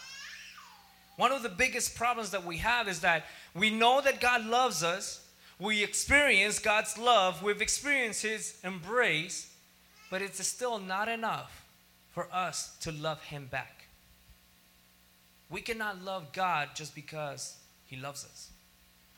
One 1.16 1.32
of 1.32 1.42
the 1.42 1.48
biggest 1.48 1.96
problems 1.96 2.30
that 2.30 2.44
we 2.44 2.58
have 2.58 2.86
is 2.86 3.00
that 3.00 3.26
we 3.54 3.70
know 3.70 4.00
that 4.00 4.20
God 4.20 4.44
loves 4.46 4.84
us, 4.84 5.26
we 5.58 5.82
experience 5.82 6.60
God's 6.60 6.96
love, 6.96 7.42
we've 7.42 7.60
experienced 7.60 8.22
His 8.22 8.56
embrace, 8.62 9.52
but 10.10 10.22
it's 10.22 10.44
still 10.46 10.78
not 10.78 11.08
enough 11.08 11.64
for 12.10 12.28
us 12.32 12.76
to 12.82 12.92
love 12.92 13.20
Him 13.24 13.48
back. 13.50 13.86
We 15.50 15.60
cannot 15.60 16.04
love 16.04 16.32
God 16.32 16.68
just 16.74 16.94
because 16.94 17.56
He 17.86 17.96
loves 17.96 18.24
us. 18.24 18.50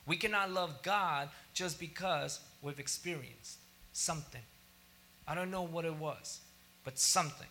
We 0.06 0.16
cannot 0.16 0.50
love 0.50 0.82
God 0.82 1.28
just 1.52 1.78
because 1.78 2.40
we've 2.62 2.80
experienced 2.80 3.58
something. 3.92 4.40
I 5.30 5.34
don't 5.36 5.52
know 5.52 5.62
what 5.62 5.84
it 5.84 5.94
was, 5.94 6.40
but 6.82 6.98
something. 6.98 7.46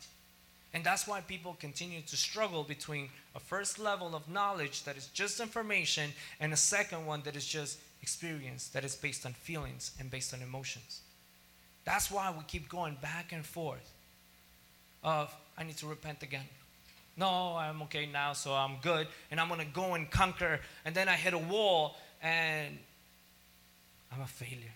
And 0.74 0.84
that's 0.84 1.08
why 1.08 1.22
people 1.22 1.56
continue 1.62 2.02
to 2.02 2.18
struggle 2.18 2.63
between 2.63 3.08
a 3.36 3.39
first 3.39 3.80
level 3.80 4.18
of 4.18 4.28
knowledge 4.30 4.84
that 4.84 4.98
is 4.98 5.08
just 5.08 5.39
information 5.39 6.12
and 6.42 6.52
a 6.52 6.58
second 6.58 7.06
one 7.06 7.22
that 7.24 7.38
is 7.38 7.46
just 7.46 7.80
experience, 8.02 8.68
that 8.68 8.84
is 8.84 8.98
based 8.98 9.26
on 9.26 9.32
feelings 9.32 9.92
and 9.98 10.12
based 10.12 10.34
on 10.34 10.42
emotions. 10.42 11.00
That's 11.86 12.12
why 12.12 12.30
we 12.38 12.44
keep 12.48 12.68
going 12.68 12.98
back 13.02 13.32
and 13.32 13.46
forth 13.46 13.94
of 15.02 15.34
I 15.58 15.63
need 15.63 15.78
to 15.78 15.88
repent 15.88 16.22
again. 16.22 16.46
No, 17.15 17.56
I'm 17.56 17.82
okay 17.84 18.06
now, 18.06 18.34
so 18.34 18.54
I'm 18.54 18.76
good, 18.82 19.08
and 19.32 19.39
I'm 19.39 19.48
gonna 19.48 19.63
go 19.63 19.94
and 19.94 20.12
conquer. 20.12 20.60
And 20.84 20.94
then 20.94 21.08
I 21.08 21.15
hit 21.15 21.34
a 21.34 21.38
wall, 21.38 21.96
and 22.22 22.78
I'm 24.12 24.22
a 24.22 24.28
failure. 24.28 24.76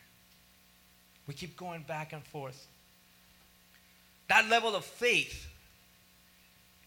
We 1.28 1.34
keep 1.34 1.58
going 1.58 1.84
back 1.84 2.14
and 2.14 2.24
forth. 2.24 2.68
That 4.28 4.50
level 4.50 4.76
of 4.76 4.86
faith 4.86 5.48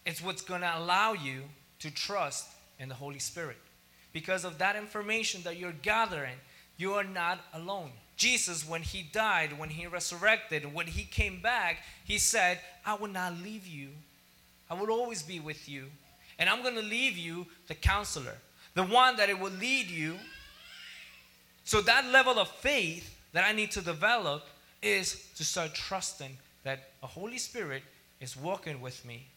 it's 0.07 0.23
what's 0.23 0.41
going 0.41 0.61
to 0.61 0.79
allow 0.79 1.13
you 1.13 1.43
to 1.81 1.91
trust 1.91 2.47
in 2.79 2.89
the 2.89 2.95
Holy 2.95 3.19
Spirit. 3.19 3.57
Because 4.13 4.45
of 4.45 4.59
that 4.59 4.77
information 4.77 5.43
that 5.43 5.59
you're 5.59 5.75
gathering, 5.83 6.37
you 6.79 6.95
are 6.95 7.05
not 7.05 7.41
alone. 7.53 7.91
Jesus, 8.17 8.67
when 8.67 8.83
he 8.83 9.03
died, 9.03 9.59
when 9.59 9.69
he 9.69 9.87
resurrected, 9.87 10.73
when 10.73 10.87
he 10.87 11.03
came 11.03 11.43
back, 11.43 11.79
he 12.05 12.19
said, 12.19 12.61
I 12.87 12.95
will 12.95 13.09
not 13.09 13.37
leave 13.43 13.67
you. 13.67 13.89
I 14.71 14.75
will 14.75 14.91
always 14.91 15.23
be 15.23 15.41
with 15.41 15.69
you. 15.69 15.87
And 16.39 16.49
I'm 16.49 16.63
going 16.63 16.77
to 16.77 16.83
leave 16.83 17.19
you 17.19 17.47
the 17.67 17.75
counselor, 17.75 18.37
the 18.75 18.85
one 18.85 19.17
that 19.17 19.29
it 19.29 19.39
will 19.39 19.53
lead 19.53 19.91
you. 19.91 20.17
So, 21.65 21.81
that 21.81 22.07
level 22.07 22.39
of 22.39 22.49
faith 22.49 23.19
that 23.33 23.45
I 23.45 23.53
need 23.53 23.73
to 23.73 23.81
develop 23.81 24.45
is 24.83 25.29
to 25.37 25.45
start 25.45 25.75
trusting 25.75 26.37
that 26.67 26.89
a 27.01 27.07
Holy 27.07 27.39
Spirit 27.39 27.85
is 28.21 28.37
walking 28.37 28.81
with 28.81 29.05
me, 29.05 29.29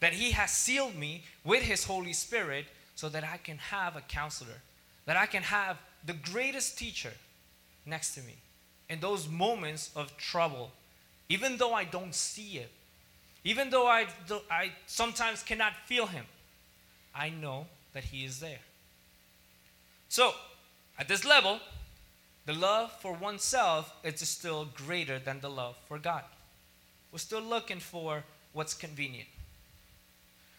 that 0.00 0.14
He 0.14 0.30
has 0.30 0.50
sealed 0.50 0.96
me 0.96 1.22
with 1.44 1.62
His 1.62 1.84
Holy 1.84 2.14
Spirit 2.14 2.64
so 2.94 3.10
that 3.10 3.24
I 3.24 3.36
can 3.36 3.58
have 3.58 3.94
a 3.94 4.00
counselor, 4.00 4.62
that 5.04 5.14
I 5.14 5.26
can 5.26 5.42
have 5.42 5.76
the 6.06 6.14
greatest 6.14 6.78
teacher 6.78 7.12
next 7.84 8.14
to 8.14 8.22
me 8.22 8.36
in 8.88 9.00
those 9.00 9.28
moments 9.28 9.90
of 9.94 10.16
trouble, 10.16 10.72
even 11.28 11.58
though 11.58 11.74
I 11.74 11.84
don't 11.84 12.14
see 12.14 12.56
it, 12.56 12.70
even 13.44 13.68
though 13.68 13.86
I, 13.86 14.06
I 14.50 14.72
sometimes 14.86 15.42
cannot 15.42 15.74
feel 15.84 16.06
Him. 16.06 16.24
I 17.14 17.28
know 17.28 17.66
that 17.92 18.04
He 18.04 18.24
is 18.24 18.40
there. 18.40 18.60
So, 20.08 20.32
at 20.98 21.06
this 21.06 21.26
level, 21.26 21.60
the 22.46 22.54
love 22.54 22.90
for 23.02 23.12
oneself 23.12 23.92
is 24.02 24.26
still 24.26 24.66
greater 24.74 25.18
than 25.18 25.40
the 25.40 25.50
love 25.50 25.76
for 25.86 25.98
God. 25.98 26.24
We're 27.12 27.18
still 27.18 27.40
looking 27.40 27.80
for 27.80 28.24
what's 28.52 28.74
convenient. 28.74 29.28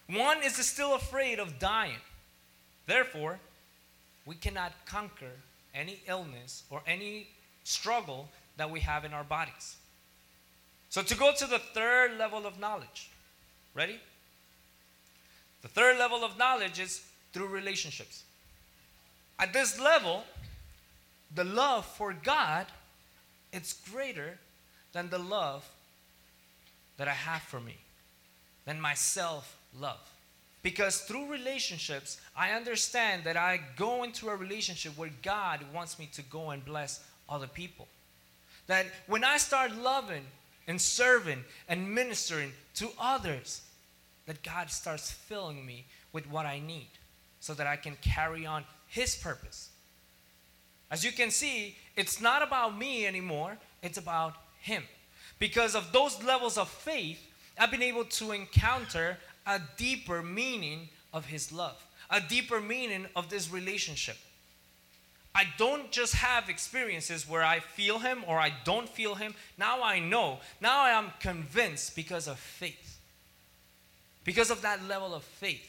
One 0.07 0.41
is 0.43 0.55
still 0.55 0.95
afraid 0.95 1.39
of 1.39 1.59
dying. 1.59 2.01
Therefore, 2.87 3.39
we 4.25 4.35
cannot 4.35 4.73
conquer 4.85 5.31
any 5.75 5.99
illness 6.07 6.63
or 6.69 6.81
any 6.87 7.27
struggle 7.63 8.29
that 8.57 8.71
we 8.71 8.79
have 8.79 9.05
in 9.05 9.13
our 9.13 9.23
bodies. 9.23 9.77
So, 10.89 11.03
to 11.03 11.15
go 11.15 11.31
to 11.37 11.45
the 11.45 11.59
third 11.59 12.17
level 12.17 12.47
of 12.47 12.59
knowledge, 12.59 13.11
ready? 13.75 13.99
The 15.61 15.67
third 15.67 15.99
level 15.99 16.23
of 16.23 16.37
knowledge 16.37 16.79
is 16.79 17.01
through 17.31 17.47
relationships. 17.47 18.23
At 19.37 19.53
this 19.53 19.79
level, 19.79 20.23
the 21.35 21.43
love 21.43 21.85
for 21.85 22.13
God 22.13 22.65
it's 23.51 23.73
greater 23.73 24.37
than 24.93 25.09
the 25.09 25.17
love 25.17 25.67
that 26.99 27.07
I 27.07 27.13
have 27.13 27.41
for 27.41 27.59
me, 27.59 27.77
than 28.65 28.79
my 28.79 28.93
self 28.93 29.57
love. 29.79 29.97
Because 30.61 30.99
through 30.99 31.31
relationships, 31.31 32.19
I 32.35 32.51
understand 32.51 33.23
that 33.23 33.37
I 33.37 33.61
go 33.77 34.03
into 34.03 34.27
a 34.27 34.35
relationship 34.35 34.97
where 34.97 35.09
God 35.23 35.61
wants 35.73 35.97
me 35.97 36.09
to 36.13 36.21
go 36.21 36.49
and 36.49 36.63
bless 36.63 37.01
other 37.29 37.47
people. 37.47 37.87
That 38.67 38.85
when 39.07 39.23
I 39.23 39.37
start 39.37 39.73
loving 39.75 40.25
and 40.67 40.79
serving 40.79 41.45
and 41.69 41.95
ministering 41.95 42.51
to 42.75 42.89
others, 42.99 43.61
that 44.25 44.43
God 44.43 44.69
starts 44.69 45.09
filling 45.09 45.65
me 45.65 45.85
with 46.11 46.29
what 46.29 46.45
I 46.45 46.59
need 46.59 46.89
so 47.39 47.53
that 47.53 47.65
I 47.65 47.77
can 47.77 47.95
carry 48.01 48.45
on 48.45 48.65
His 48.87 49.15
purpose. 49.15 49.69
As 50.91 51.05
you 51.05 51.13
can 51.13 51.31
see, 51.31 51.77
it's 51.95 52.19
not 52.19 52.43
about 52.43 52.77
me 52.77 53.07
anymore, 53.07 53.57
it's 53.81 53.97
about 53.97 54.33
Him. 54.59 54.83
Because 55.39 55.75
of 55.75 55.91
those 55.91 56.21
levels 56.23 56.57
of 56.57 56.69
faith, 56.69 57.25
I've 57.57 57.71
been 57.71 57.81
able 57.81 58.05
to 58.05 58.31
encounter 58.31 59.17
a 59.47 59.59
deeper 59.77 60.21
meaning 60.21 60.89
of 61.13 61.25
His 61.25 61.51
love, 61.51 61.83
a 62.09 62.21
deeper 62.21 62.61
meaning 62.61 63.07
of 63.15 63.29
this 63.29 63.51
relationship. 63.51 64.17
I 65.33 65.45
don't 65.57 65.91
just 65.91 66.15
have 66.15 66.49
experiences 66.49 67.27
where 67.27 67.43
I 67.43 67.59
feel 67.59 67.99
Him 67.99 68.23
or 68.27 68.39
I 68.39 68.51
don't 68.65 68.89
feel 68.89 69.15
Him. 69.15 69.33
Now 69.57 69.81
I 69.81 69.99
know. 69.99 70.39
Now 70.59 70.81
I 70.81 70.91
am 70.91 71.11
convinced 71.19 71.95
because 71.95 72.27
of 72.27 72.37
faith 72.37 72.89
because 74.29 74.51
of 74.51 74.61
that 74.61 74.87
level 74.87 75.15
of 75.15 75.23
faith. 75.23 75.65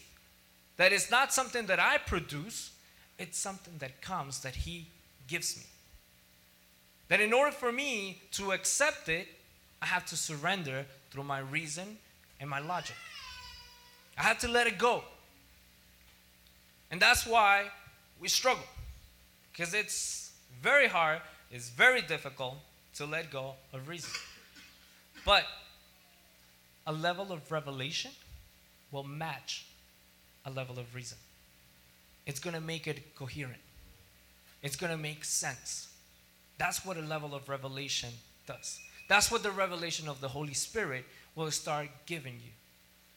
That 0.77 0.93
is 0.93 1.11
not 1.11 1.33
something 1.33 1.65
that 1.65 1.81
I 1.81 1.97
produce, 1.97 2.73
it's 3.19 3.39
something 3.39 3.75
that 3.79 4.03
comes 4.03 4.41
that 4.41 4.55
He 4.55 4.89
gives 5.29 5.57
me. 5.57 5.63
That 7.09 7.21
in 7.23 7.33
order 7.33 7.53
for 7.53 7.73
me 7.73 8.21
to 8.33 8.53
accept 8.53 9.09
it, 9.09 9.29
I 9.83 9.87
have 9.87 10.05
to 10.07 10.17
surrender 10.17 10.85
through 11.11 11.25
my 11.25 11.41
reason 11.41 11.99
and 12.39 12.49
my 12.49 12.59
logic. 12.59 12.97
I 14.19 14.23
have 14.23 14.39
to 14.41 14.49
let 14.49 14.67
it 14.67 14.79
go. 14.79 15.03
And 16.91 17.01
that's 17.01 17.27
why 17.27 17.67
we 18.21 18.29
struggle. 18.29 18.65
Because 19.53 19.75
it's 19.75 20.33
very 20.63 20.89
hard, 20.89 21.21
it's 21.51 21.69
very 21.69 22.03
difficult 22.03 22.57
to 22.95 23.07
let 23.07 23.31
go 23.31 23.55
of 23.73 23.89
reason. 23.89 24.11
But 25.25 25.45
a 26.87 26.93
level 26.93 27.33
of 27.33 27.51
revelation 27.51 28.11
will 28.91 29.05
match 29.05 29.67
a 30.45 30.51
level 30.51 30.79
of 30.79 30.95
reason. 30.95 31.19
It's 32.27 32.41
going 32.41 32.55
to 32.55 32.61
make 32.61 32.87
it 32.87 33.15
coherent. 33.15 33.61
It's 34.63 34.77
going 34.77 34.93
to 34.93 34.99
make 34.99 35.25
sense. 35.25 35.89
That's 36.59 36.85
what 36.85 36.97
a 36.97 37.03
level 37.03 37.35
of 37.35 37.49
revelation 37.49 38.11
does. 38.47 38.81
That's 39.11 39.29
what 39.29 39.43
the 39.43 39.51
revelation 39.51 40.07
of 40.07 40.21
the 40.21 40.29
Holy 40.29 40.55
Spirit 40.55 41.05
will 41.35 41.51
start 41.51 41.89
giving 42.07 42.35
you. 42.35 42.53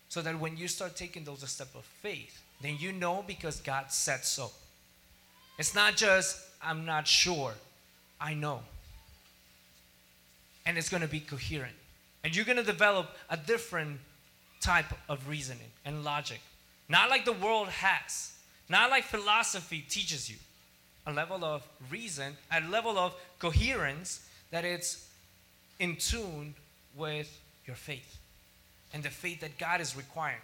So 0.10 0.24
that 0.24 0.40
when 0.40 0.58
you 0.58 0.68
start 0.68 0.96
taking 0.96 1.24
those 1.24 1.44
a 1.44 1.48
step 1.48 1.68
of 1.76 1.86
faith, 1.86 2.42
then 2.64 2.78
you 2.80 2.92
know 2.92 3.24
because 3.28 3.62
God 3.62 3.92
said 3.92 4.26
so. 4.26 4.50
It's 5.60 5.76
not 5.76 5.96
just, 5.96 6.40
I'm 6.64 6.84
not 6.88 7.08
sure, 7.08 7.54
I 8.20 8.34
know. 8.34 8.62
And 10.66 10.80
it's 10.80 10.90
going 10.90 11.04
to 11.04 11.08
be 11.08 11.20
coherent. 11.20 11.76
And 12.24 12.36
you're 12.36 12.46
going 12.46 12.58
to 12.58 12.64
develop 12.64 13.12
a 13.30 13.38
different 13.38 14.00
type 14.62 14.92
of 15.08 15.30
reasoning 15.30 15.70
and 15.86 16.04
logic. 16.04 16.40
Not 16.90 17.12
like 17.12 17.24
the 17.24 17.34
world 17.34 17.68
has, 17.68 18.34
not 18.68 18.90
like 18.90 19.04
philosophy 19.04 19.86
teaches 19.88 20.28
you. 20.28 20.38
A 21.06 21.14
level 21.14 21.46
of 21.46 21.68
reason, 21.92 22.34
a 22.52 22.62
level 22.68 22.98
of 22.98 23.14
coherence 23.38 24.28
that 24.50 24.66
it's 24.66 25.08
in 25.84 25.98
tune 25.98 26.56
with 26.96 27.42
your 27.68 27.76
faith 27.76 28.18
and 28.94 29.04
the 29.04 29.10
faith 29.10 29.42
that 29.42 29.58
God 29.58 29.82
is 29.82 29.98
requiring. 29.98 30.40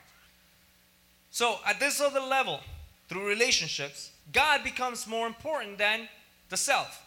So, 1.32 1.60
at 1.66 1.80
this 1.80 2.02
other 2.02 2.20
level, 2.20 2.60
through 3.08 3.26
relationships, 3.26 4.12
God 4.34 4.66
becomes 4.66 5.08
more 5.08 5.28
important 5.28 5.78
than 5.78 6.10
the 6.50 6.58
self. 6.58 7.02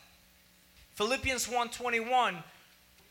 Philippians 0.94 1.46
1:21, 1.46 2.42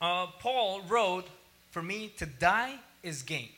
uh, 0.01 0.27
Paul 0.39 0.81
wrote, 0.81 1.29
"For 1.69 1.83
me 1.83 2.09
to 2.17 2.25
die 2.25 2.79
is 3.03 3.21
gain." 3.21 3.53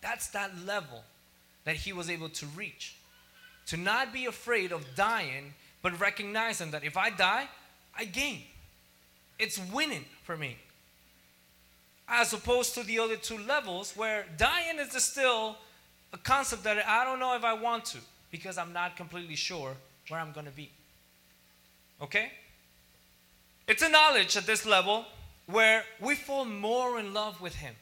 That's 0.00 0.28
that 0.28 0.56
level 0.56 1.04
that 1.64 1.76
he 1.76 1.92
was 1.92 2.08
able 2.08 2.30
to 2.30 2.46
reach. 2.46 2.94
To 3.66 3.76
not 3.76 4.10
be 4.10 4.24
afraid 4.24 4.72
of 4.72 4.94
dying, 4.94 5.54
but 5.82 6.00
recognizing 6.00 6.70
that 6.70 6.82
if 6.82 6.96
I 6.96 7.10
die, 7.10 7.48
I 7.94 8.06
gain. 8.06 8.46
It's 9.40 9.58
winning 9.72 10.04
for 10.22 10.36
me. 10.36 10.56
As 12.06 12.32
opposed 12.32 12.74
to 12.74 12.82
the 12.82 12.98
other 12.98 13.16
two 13.16 13.38
levels 13.38 13.96
where 13.96 14.26
dying 14.36 14.78
is 14.78 14.90
still 15.02 15.56
a 16.12 16.18
concept 16.18 16.64
that 16.64 16.86
I 16.86 17.04
don't 17.04 17.18
know 17.18 17.34
if 17.34 17.44
I 17.44 17.54
want 17.54 17.86
to 17.86 17.98
because 18.30 18.58
I'm 18.58 18.72
not 18.72 18.96
completely 18.96 19.36
sure 19.36 19.76
where 20.08 20.20
I'm 20.20 20.32
going 20.32 20.46
to 20.46 20.52
be. 20.52 20.70
Okay? 22.02 22.32
It's 23.66 23.82
a 23.82 23.88
knowledge 23.88 24.36
at 24.36 24.46
this 24.46 24.66
level 24.66 25.06
where 25.46 25.84
we 26.00 26.16
fall 26.16 26.44
more 26.44 26.98
in 26.98 27.14
love 27.14 27.40
with 27.40 27.54
Him. 27.54 27.74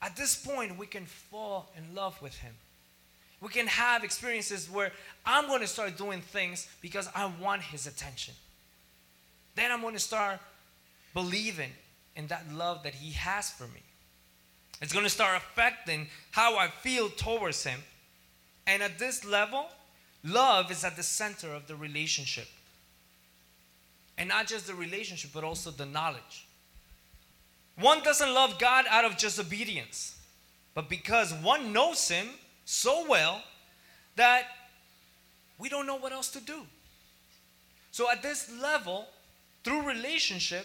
At 0.00 0.16
this 0.16 0.36
point, 0.36 0.78
we 0.78 0.86
can 0.86 1.06
fall 1.06 1.70
in 1.76 1.94
love 1.94 2.20
with 2.22 2.36
Him. 2.36 2.54
We 3.40 3.48
can 3.48 3.66
have 3.66 4.04
experiences 4.04 4.70
where 4.70 4.92
I'm 5.24 5.46
going 5.46 5.60
to 5.60 5.66
start 5.66 5.96
doing 5.96 6.20
things 6.20 6.68
because 6.80 7.08
I 7.14 7.30
want 7.40 7.62
His 7.62 7.86
attention. 7.86 8.34
Then 9.56 9.72
I'm 9.72 9.80
going 9.80 9.94
to 9.94 10.00
start 10.00 10.38
believing 11.14 11.70
in 12.14 12.28
that 12.28 12.44
love 12.52 12.84
that 12.84 12.94
He 12.94 13.12
has 13.12 13.50
for 13.50 13.64
me. 13.64 13.82
It's 14.80 14.92
going 14.92 15.04
to 15.04 15.10
start 15.10 15.36
affecting 15.38 16.08
how 16.30 16.56
I 16.56 16.68
feel 16.68 17.08
towards 17.08 17.64
Him. 17.64 17.80
And 18.66 18.82
at 18.82 18.98
this 18.98 19.24
level, 19.24 19.66
love 20.22 20.70
is 20.70 20.84
at 20.84 20.96
the 20.96 21.02
center 21.02 21.52
of 21.52 21.66
the 21.66 21.74
relationship. 21.74 22.48
And 24.18 24.28
not 24.28 24.46
just 24.46 24.66
the 24.66 24.74
relationship, 24.74 25.30
but 25.32 25.42
also 25.42 25.70
the 25.70 25.86
knowledge. 25.86 26.46
One 27.78 28.02
doesn't 28.02 28.32
love 28.32 28.58
God 28.58 28.84
out 28.90 29.04
of 29.04 29.16
just 29.16 29.38
obedience, 29.38 30.18
but 30.74 30.88
because 30.88 31.32
one 31.32 31.72
knows 31.72 32.08
Him 32.08 32.28
so 32.64 33.06
well 33.08 33.42
that 34.16 34.44
we 35.58 35.68
don't 35.68 35.86
know 35.86 35.96
what 35.96 36.12
else 36.12 36.30
to 36.30 36.40
do. 36.40 36.62
So, 37.90 38.10
at 38.10 38.22
this 38.22 38.50
level, 38.60 39.06
through 39.66 39.82
relationship, 39.82 40.64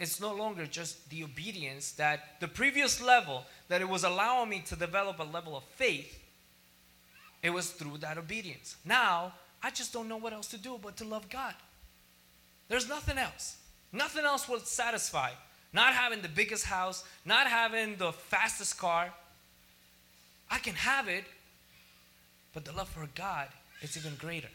it's 0.00 0.22
no 0.22 0.32
longer 0.34 0.64
just 0.64 1.10
the 1.10 1.22
obedience 1.22 1.92
that 1.92 2.40
the 2.40 2.48
previous 2.48 2.98
level 2.98 3.44
that 3.68 3.82
it 3.82 3.88
was 3.88 4.04
allowing 4.04 4.48
me 4.48 4.62
to 4.68 4.74
develop 4.74 5.18
a 5.18 5.22
level 5.22 5.54
of 5.54 5.64
faith 5.64 6.18
it 7.42 7.50
was 7.50 7.70
through 7.72 7.98
that 7.98 8.16
obedience. 8.16 8.76
Now 8.86 9.34
i 9.62 9.70
just 9.70 9.92
don't 9.92 10.08
know 10.08 10.16
what 10.16 10.32
else 10.32 10.46
to 10.48 10.56
do 10.56 10.78
but 10.82 10.96
to 10.96 11.04
love 11.04 11.28
god. 11.28 11.54
There's 12.68 12.88
nothing 12.88 13.18
else. 13.18 13.58
Nothing 13.92 14.24
else 14.24 14.48
will 14.48 14.60
satisfy. 14.60 15.32
Not 15.74 15.92
having 15.92 16.22
the 16.22 16.28
biggest 16.28 16.64
house 16.64 17.04
not 17.26 17.48
having 17.48 17.96
the 17.96 18.12
fastest 18.12 18.78
car. 18.78 19.12
I 20.50 20.58
can 20.58 20.74
have 20.74 21.06
it 21.06 21.24
but 22.54 22.64
the 22.64 22.72
love 22.72 22.88
for 22.88 23.06
god 23.14 23.48
is 23.82 23.94
even 23.94 24.14
greater 24.14 24.48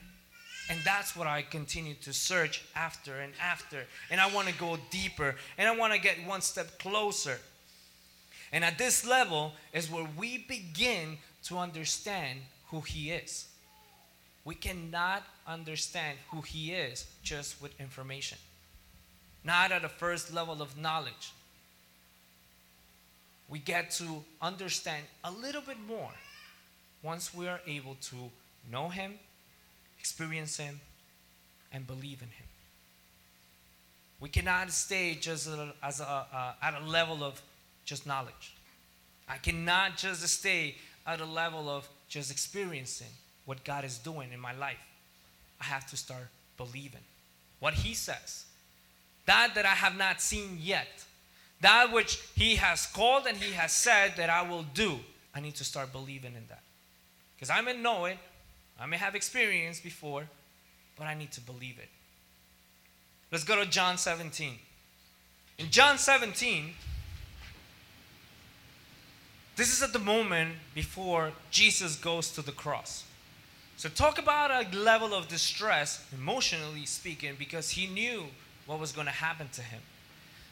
and 0.69 0.80
that's 0.86 1.15
what 1.15 1.28
I 1.28 1.41
continue 1.41 1.93
to 1.95 2.13
search 2.13 2.63
after 2.76 3.19
and 3.19 3.34
after. 3.41 3.84
And 4.10 4.21
I 4.21 4.34
want 4.34 4.47
to 4.47 4.54
go 4.54 4.78
deeper 4.91 5.36
and 5.58 5.67
I 5.67 5.76
want 5.76 5.93
to 5.93 5.99
get 5.99 6.15
one 6.26 6.41
step 6.41 6.80
closer. 6.80 7.38
And 8.52 8.63
at 8.63 8.78
this 8.78 9.06
level 9.06 9.54
is 9.73 9.91
where 9.91 10.08
we 10.17 10.38
begin 10.38 11.17
to 11.45 11.58
understand 11.58 12.39
who 12.67 12.82
He 12.82 13.12
is. 13.12 13.47
We 14.45 14.56
cannot 14.56 15.23
understand 15.47 16.17
who 16.32 16.41
He 16.41 16.71
is 16.71 17.08
just 17.23 17.62
with 17.62 17.78
information, 17.80 18.38
not 19.43 19.71
at 19.71 19.82
the 19.82 19.89
first 19.89 20.34
level 20.34 20.62
of 20.62 20.78
knowledge. 20.78 21.34
We 23.49 23.60
get 23.60 23.91
to 23.91 24.23
understand 24.41 25.04
a 25.23 25.32
little 25.32 25.62
bit 25.62 25.78
more 25.88 26.12
once 27.02 27.34
we 27.34 27.47
are 27.47 27.60
able 27.67 27.95
to 27.95 28.15
know 28.71 28.88
Him 28.88 29.19
experience 30.04 30.58
Him, 30.58 30.82
and 31.72 31.88
believe 31.88 32.22
in 32.22 32.28
Him. 32.28 32.46
We 34.20 34.28
cannot 34.28 34.70
stay 34.72 35.16
just 35.16 35.48
as 35.82 36.02
a, 36.02 36.56
at 36.62 36.74
a 36.74 36.86
level 36.86 37.24
of 37.24 37.42
just 37.86 38.06
knowledge. 38.06 38.54
I 39.30 39.38
cannot 39.38 39.96
just 39.96 40.28
stay 40.28 40.76
at 41.08 41.22
a 41.22 41.26
level 41.26 41.70
of 41.70 41.88
just 42.10 42.32
experiencing 42.32 43.13
what 43.46 43.63
God 43.63 43.86
is 43.86 43.98
doing 43.98 44.34
in 44.34 44.42
my 44.42 44.54
life. 44.54 44.86
I 45.62 45.63
have 45.63 45.89
to 45.92 45.96
start 45.96 46.28
believing 46.58 47.06
what 47.62 47.74
He 47.74 47.94
says. 47.94 48.44
That 49.26 49.56
that 49.56 49.66
I 49.66 49.76
have 49.86 49.98
not 49.98 50.20
seen 50.20 50.58
yet. 50.60 51.06
That 51.62 51.94
which 51.94 52.20
He 52.36 52.58
has 52.58 52.88
called 52.88 53.26
and 53.26 53.38
He 53.38 53.54
has 53.54 53.72
said 53.72 54.18
that 54.18 54.30
I 54.30 54.42
will 54.42 54.66
do. 54.74 55.00
I 55.34 55.39
need 55.39 55.56
to 55.56 55.63
start 55.63 55.94
believing 55.94 56.36
in 56.36 56.46
that. 56.50 56.63
Because 57.36 57.50
I 57.50 57.62
may 57.62 57.78
know 57.78 58.04
it, 58.04 58.18
I 58.84 58.86
may 58.86 58.98
have 58.98 59.15
experience 59.15 59.80
before, 59.80 60.26
but 60.98 61.06
I 61.06 61.13
need 61.13 61.32
to 61.32 61.41
believe 61.41 61.80
it. 61.80 61.88
Let's 63.32 63.46
go 63.46 63.56
to 63.56 63.65
John 63.65 63.98
17. 63.98 64.56
In 65.58 65.69
John 65.69 65.98
17, 65.98 66.74
this 69.56 69.72
is 69.72 69.82
at 69.82 69.93
the 69.93 70.00
moment 70.00 70.56
before 70.76 71.32
Jesus 71.50 71.96
goes 71.96 72.30
to 72.32 72.41
the 72.41 72.52
cross. 72.52 73.06
So, 73.78 73.88
talk 73.88 74.19
about 74.19 74.52
a 74.52 74.78
level 74.78 75.13
of 75.13 75.30
distress, 75.30 76.06
emotionally 76.12 76.86
speaking, 76.86 77.36
because 77.39 77.69
he 77.72 77.88
knew 77.88 78.26
what 78.65 78.82
was 78.82 78.91
going 78.91 79.08
to 79.08 79.13
happen 79.13 79.48
to 79.54 79.62
him. 79.62 79.80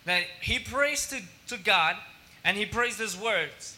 That 0.06 0.24
he 0.39 0.58
prays 0.58 1.06
to, 1.10 1.22
to 1.48 1.62
God 1.62 1.98
and 2.46 2.56
he 2.56 2.65
prays 2.65 2.96
these 2.96 3.17
words 3.20 3.78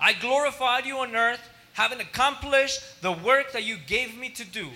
I 0.00 0.14
glorified 0.14 0.86
you 0.86 0.98
on 0.98 1.14
earth, 1.14 1.40
having 1.74 2.00
accomplished 2.00 3.02
the 3.02 3.12
work 3.12 3.52
that 3.52 3.64
you 3.64 3.76
gave 3.86 4.16
me 4.16 4.30
to 4.30 4.44
do. 4.44 4.68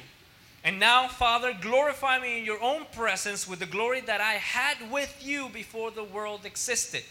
And 0.63 0.81
now, 0.81 1.09
Father, 1.09 1.55
glorify 1.61 2.19
me 2.19 2.39
in 2.39 2.45
your 2.45 2.63
own 2.63 2.87
presence 2.93 3.47
with 3.47 3.59
the 3.59 3.67
glory 3.67 4.01
that 4.03 4.21
I 4.21 4.35
had 4.35 4.91
with 4.91 5.15
you 5.23 5.49
before 5.51 5.91
the 5.91 6.05
world 6.05 6.45
existed. 6.45 7.03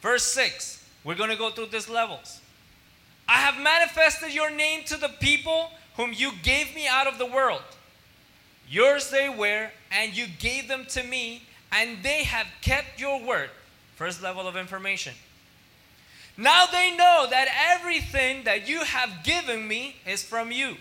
Verse 0.00 0.24
6, 0.24 0.84
we're 1.04 1.16
going 1.16 1.30
to 1.30 1.36
go 1.36 1.50
through 1.50 1.66
these 1.66 1.88
levels. 1.88 2.40
I 3.28 3.38
have 3.38 3.60
manifested 3.60 4.32
your 4.32 4.50
name 4.50 4.84
to 4.84 4.96
the 4.96 5.08
people 5.08 5.70
whom 5.96 6.12
you 6.12 6.32
gave 6.42 6.74
me 6.74 6.86
out 6.86 7.06
of 7.06 7.18
the 7.18 7.26
world. 7.26 7.62
Yours 8.68 9.10
they 9.10 9.28
were, 9.28 9.70
and 9.90 10.16
you 10.16 10.26
gave 10.38 10.68
them 10.68 10.86
to 10.90 11.02
me, 11.02 11.42
and 11.72 12.02
they 12.02 12.24
have 12.24 12.46
kept 12.60 13.00
your 13.00 13.22
word. 13.22 13.50
First 13.96 14.22
level 14.22 14.46
of 14.46 14.56
information. 14.56 15.14
Now 16.36 16.66
they 16.66 16.96
know 16.96 17.26
that 17.28 17.48
everything 17.76 18.44
that 18.44 18.68
you 18.68 18.84
have 18.84 19.22
given 19.22 19.68
me 19.68 19.96
is 20.06 20.22
from 20.22 20.50
you. 20.50 20.76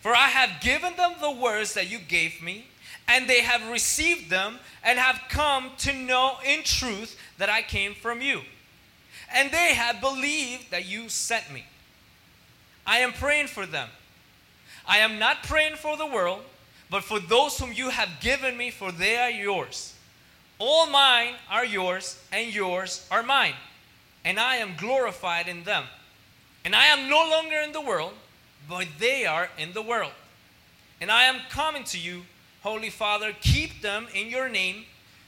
For 0.00 0.14
I 0.14 0.28
have 0.28 0.60
given 0.60 0.96
them 0.96 1.14
the 1.20 1.30
words 1.30 1.74
that 1.74 1.90
you 1.90 1.98
gave 1.98 2.42
me, 2.42 2.66
and 3.08 3.28
they 3.28 3.40
have 3.40 3.70
received 3.70 4.30
them 4.30 4.58
and 4.84 4.98
have 4.98 5.22
come 5.28 5.70
to 5.78 5.92
know 5.92 6.36
in 6.44 6.62
truth 6.62 7.16
that 7.38 7.48
I 7.48 7.62
came 7.62 7.94
from 7.94 8.20
you. 8.20 8.42
And 9.34 9.50
they 9.50 9.74
have 9.74 10.00
believed 10.00 10.70
that 10.70 10.84
you 10.84 11.08
sent 11.08 11.50
me. 11.52 11.64
I 12.86 12.98
am 12.98 13.12
praying 13.12 13.46
for 13.46 13.64
them. 13.64 13.88
I 14.86 14.98
am 14.98 15.18
not 15.18 15.44
praying 15.44 15.76
for 15.76 15.96
the 15.96 16.06
world, 16.06 16.42
but 16.90 17.04
for 17.04 17.18
those 17.18 17.58
whom 17.58 17.72
you 17.72 17.88
have 17.88 18.20
given 18.20 18.56
me, 18.56 18.70
for 18.70 18.92
they 18.92 19.16
are 19.16 19.30
yours. 19.30 19.94
All 20.58 20.86
mine 20.86 21.34
are 21.48 21.64
yours, 21.64 22.22
and 22.30 22.52
yours 22.52 23.06
are 23.10 23.22
mine 23.22 23.54
and 24.24 24.38
I 24.38 24.56
am 24.56 24.76
glorified 24.76 25.48
in 25.48 25.64
them. 25.64 25.84
And 26.64 26.74
I 26.74 26.86
am 26.86 27.08
no 27.08 27.28
longer 27.28 27.56
in 27.56 27.72
the 27.72 27.80
world, 27.80 28.14
but 28.68 28.86
they 28.98 29.26
are 29.26 29.48
in 29.58 29.72
the 29.72 29.82
world. 29.82 30.12
And 31.00 31.10
I 31.10 31.24
am 31.24 31.40
coming 31.50 31.84
to 31.84 31.98
you, 31.98 32.22
Holy 32.62 32.90
Father, 32.90 33.32
keep 33.40 33.82
them 33.82 34.06
in 34.14 34.28
your 34.28 34.48
name, 34.48 34.84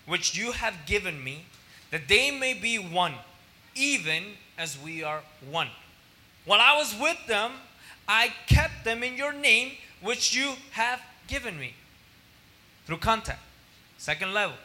which 0.07 0.37
you 0.37 0.53
have 0.53 0.87
given 0.87 1.25
me, 1.25 1.47
that 1.91 2.07
they 2.07 2.31
may 2.31 2.55
be 2.55 2.77
one, 2.77 3.15
even 3.75 4.23
as 4.57 4.79
we 4.81 5.03
are 5.03 5.23
one. 5.51 5.69
While 6.45 6.61
I 6.61 6.77
was 6.77 6.95
with 6.99 7.27
them, 7.27 7.53
I 8.07 8.33
kept 8.47 8.85
them 8.85 9.03
in 9.03 9.17
your 9.17 9.33
name, 9.33 9.73
which 10.01 10.35
you 10.35 10.53
have 10.73 11.01
given 11.27 11.59
me. 11.59 11.75
Through 12.87 12.99
contact. 12.99 13.41
Second 13.99 14.35
level. 14.35 14.57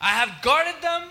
I 0.00 0.10
have 0.10 0.40
guarded 0.42 0.80
them 0.80 1.10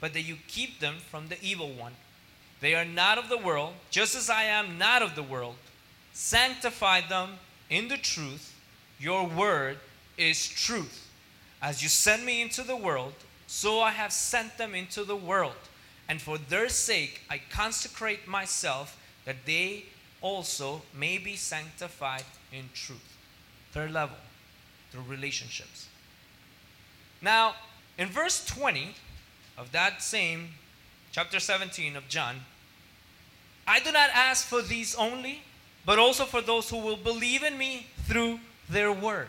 but 0.00 0.12
that 0.12 0.22
you 0.22 0.36
keep 0.46 0.80
them 0.80 0.96
from 1.10 1.28
the 1.28 1.42
evil 1.42 1.70
one. 1.70 1.94
They 2.60 2.74
are 2.74 2.84
not 2.84 3.18
of 3.18 3.28
the 3.28 3.38
world, 3.38 3.74
just 3.90 4.14
as 4.14 4.28
I 4.28 4.44
am 4.44 4.78
not 4.78 5.02
of 5.02 5.14
the 5.14 5.22
world. 5.22 5.56
Sanctify 6.12 7.02
them 7.02 7.34
in 7.70 7.88
the 7.88 7.96
truth. 7.96 8.54
Your 8.98 9.26
word 9.26 9.78
is 10.16 10.48
truth. 10.48 11.08
As 11.62 11.82
you 11.82 11.88
sent 11.88 12.24
me 12.24 12.42
into 12.42 12.62
the 12.62 12.76
world, 12.76 13.14
so 13.46 13.80
I 13.80 13.90
have 13.90 14.12
sent 14.12 14.58
them 14.58 14.74
into 14.74 15.04
the 15.04 15.16
world. 15.16 15.54
And 16.08 16.20
for 16.20 16.38
their 16.38 16.68
sake 16.68 17.22
I 17.30 17.40
consecrate 17.50 18.26
myself, 18.26 18.98
that 19.24 19.46
they 19.46 19.84
also 20.20 20.82
may 20.96 21.18
be 21.18 21.36
sanctified 21.36 22.24
in 22.52 22.70
truth. 22.74 23.16
Third 23.72 23.92
level, 23.92 24.16
through 24.90 25.02
relationships. 25.02 25.86
Now, 27.20 27.54
in 27.98 28.08
verse 28.08 28.44
20, 28.46 28.94
of 29.58 29.72
that 29.72 30.02
same 30.02 30.50
chapter 31.12 31.40
17 31.40 31.96
of 31.96 32.08
John, 32.08 32.36
I 33.66 33.80
do 33.80 33.92
not 33.92 34.10
ask 34.14 34.46
for 34.46 34.62
these 34.62 34.94
only, 34.94 35.42
but 35.84 35.98
also 35.98 36.24
for 36.24 36.40
those 36.40 36.70
who 36.70 36.78
will 36.78 36.96
believe 36.96 37.42
in 37.42 37.58
me 37.58 37.88
through 38.06 38.40
their 38.68 38.92
word. 38.92 39.28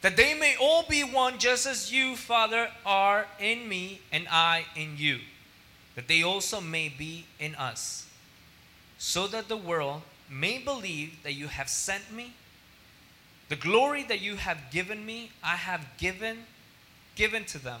that 0.00 0.16
they 0.16 0.32
may 0.32 0.54
all 0.60 0.84
be 0.88 1.02
one 1.02 1.38
just 1.38 1.66
as 1.66 1.92
you, 1.92 2.14
Father, 2.14 2.70
are 2.86 3.26
in 3.40 3.68
me 3.68 4.00
and 4.12 4.28
I 4.30 4.64
in 4.76 4.96
you, 4.96 5.18
that 5.96 6.06
they 6.06 6.22
also 6.22 6.60
may 6.60 6.88
be 6.88 7.26
in 7.40 7.54
us, 7.56 8.06
so 8.96 9.26
that 9.26 9.48
the 9.48 9.56
world 9.56 10.02
may 10.30 10.58
believe 10.58 11.22
that 11.24 11.32
you 11.32 11.48
have 11.48 11.68
sent 11.68 12.12
me. 12.12 12.34
The 13.48 13.56
glory 13.56 14.04
that 14.04 14.20
you 14.20 14.36
have 14.36 14.70
given 14.70 15.04
me, 15.04 15.32
I 15.42 15.56
have 15.56 15.84
given 15.98 16.44
given 17.16 17.44
to 17.46 17.58
them, 17.58 17.80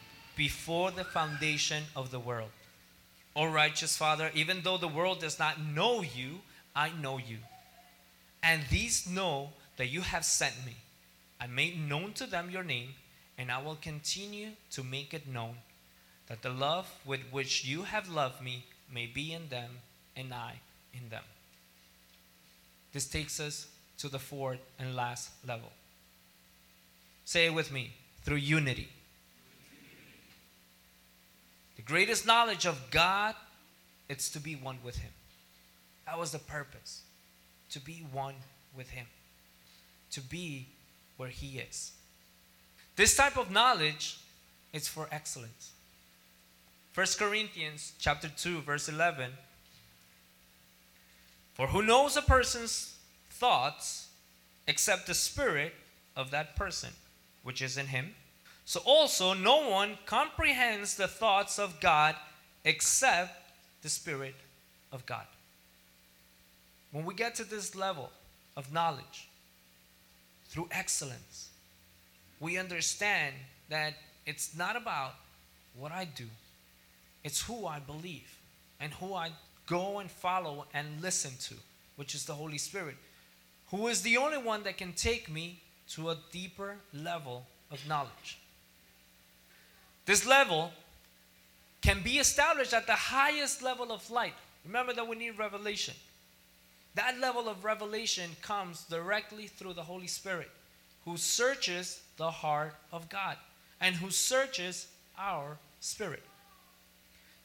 before 0.41 0.89
the 0.89 1.03
foundation 1.03 1.83
of 1.95 2.09
the 2.09 2.19
world. 2.19 2.49
O 3.35 3.45
righteous 3.45 3.95
Father, 3.95 4.31
even 4.33 4.61
though 4.63 4.79
the 4.79 4.87
world 4.87 5.19
does 5.19 5.37
not 5.37 5.63
know 5.63 6.01
you, 6.01 6.39
I 6.75 6.89
know 6.99 7.19
you. 7.19 7.37
And 8.41 8.63
these 8.71 9.07
know 9.07 9.49
that 9.77 9.89
you 9.89 10.01
have 10.01 10.25
sent 10.25 10.55
me. 10.65 10.77
I 11.39 11.45
made 11.45 11.87
known 11.87 12.13
to 12.13 12.25
them 12.25 12.49
your 12.49 12.63
name, 12.63 12.95
and 13.37 13.51
I 13.51 13.61
will 13.61 13.77
continue 13.79 14.49
to 14.71 14.83
make 14.83 15.13
it 15.13 15.27
known, 15.27 15.57
that 16.27 16.41
the 16.41 16.49
love 16.49 16.89
with 17.05 17.21
which 17.29 17.63
you 17.63 17.83
have 17.83 18.09
loved 18.09 18.41
me 18.43 18.65
may 18.91 19.05
be 19.05 19.33
in 19.33 19.49
them, 19.49 19.69
and 20.15 20.33
I 20.33 20.53
in 20.91 21.09
them. 21.09 21.23
This 22.93 23.05
takes 23.05 23.39
us 23.39 23.67
to 23.99 24.09
the 24.09 24.17
fourth 24.17 24.59
and 24.79 24.95
last 24.95 25.29
level. 25.47 25.71
Say 27.25 27.45
it 27.45 27.53
with 27.53 27.71
me 27.71 27.91
through 28.23 28.37
unity. 28.37 28.89
The 31.81 31.87
greatest 31.87 32.27
knowledge 32.27 32.67
of 32.67 32.91
God 32.91 33.33
it's 34.07 34.29
to 34.31 34.39
be 34.39 34.55
one 34.55 34.77
with 34.83 34.97
him. 34.97 35.09
That 36.05 36.19
was 36.19 36.31
the 36.31 36.37
purpose. 36.37 37.01
To 37.71 37.79
be 37.79 38.05
one 38.11 38.35
with 38.77 38.91
him. 38.91 39.07
To 40.11 40.21
be 40.21 40.67
where 41.17 41.29
he 41.29 41.57
is. 41.57 41.93
This 42.97 43.17
type 43.17 43.35
of 43.35 43.49
knowledge 43.49 44.19
is 44.73 44.87
for 44.87 45.07
excellence. 45.11 45.71
1 46.93 47.07
Corinthians 47.17 47.93
chapter 47.97 48.29
2 48.29 48.61
verse 48.61 48.87
11 48.87 49.31
For 51.55 51.65
who 51.67 51.81
knows 51.81 52.15
a 52.15 52.21
person's 52.21 52.95
thoughts 53.31 54.09
except 54.67 55.07
the 55.07 55.15
spirit 55.15 55.73
of 56.15 56.29
that 56.29 56.55
person 56.55 56.91
which 57.41 57.59
is 57.59 57.75
in 57.75 57.87
him? 57.87 58.13
So 58.71 58.79
also 58.85 59.33
no 59.33 59.69
one 59.69 59.97
comprehends 60.05 60.95
the 60.95 61.09
thoughts 61.09 61.59
of 61.59 61.81
God 61.81 62.15
except 62.63 63.51
the 63.81 63.89
spirit 63.89 64.35
of 64.93 65.05
God. 65.05 65.25
When 66.93 67.03
we 67.03 67.13
get 67.13 67.35
to 67.35 67.43
this 67.43 67.75
level 67.75 68.11
of 68.55 68.71
knowledge, 68.71 69.27
through 70.47 70.69
excellence. 70.71 71.49
We 72.39 72.57
understand 72.57 73.35
that 73.67 73.95
it's 74.25 74.55
not 74.55 74.77
about 74.77 75.15
what 75.77 75.91
I 75.91 76.05
do, 76.05 76.27
it's 77.25 77.41
who 77.41 77.65
I 77.65 77.79
believe 77.79 78.37
and 78.79 78.93
who 78.93 79.13
I 79.13 79.31
go 79.67 79.99
and 79.99 80.09
follow 80.09 80.65
and 80.73 81.01
listen 81.01 81.31
to, 81.41 81.55
which 81.97 82.15
is 82.15 82.23
the 82.23 82.35
Holy 82.35 82.57
Spirit, 82.57 82.95
who 83.69 83.89
is 83.89 84.01
the 84.01 84.15
only 84.15 84.37
one 84.37 84.63
that 84.63 84.77
can 84.77 84.93
take 84.93 85.29
me 85.29 85.59
to 85.89 86.11
a 86.11 86.17
deeper 86.31 86.77
level 86.93 87.45
of 87.69 87.85
knowledge. 87.85 88.37
This 90.05 90.25
level 90.25 90.71
can 91.81 92.01
be 92.03 92.17
established 92.17 92.73
at 92.73 92.87
the 92.87 92.93
highest 92.93 93.61
level 93.61 93.91
of 93.91 94.09
light. 94.09 94.33
Remember 94.65 94.93
that 94.93 95.07
we 95.07 95.15
need 95.15 95.37
revelation. 95.37 95.95
That 96.95 97.19
level 97.19 97.47
of 97.47 97.63
revelation 97.63 98.31
comes 98.41 98.83
directly 98.85 99.47
through 99.47 99.73
the 99.73 99.83
Holy 99.83 100.07
Spirit, 100.07 100.49
who 101.05 101.17
searches 101.17 102.01
the 102.17 102.29
heart 102.29 102.75
of 102.91 103.09
God 103.09 103.37
and 103.79 103.95
who 103.95 104.11
searches 104.11 104.87
our 105.17 105.57
spirit. 105.79 106.23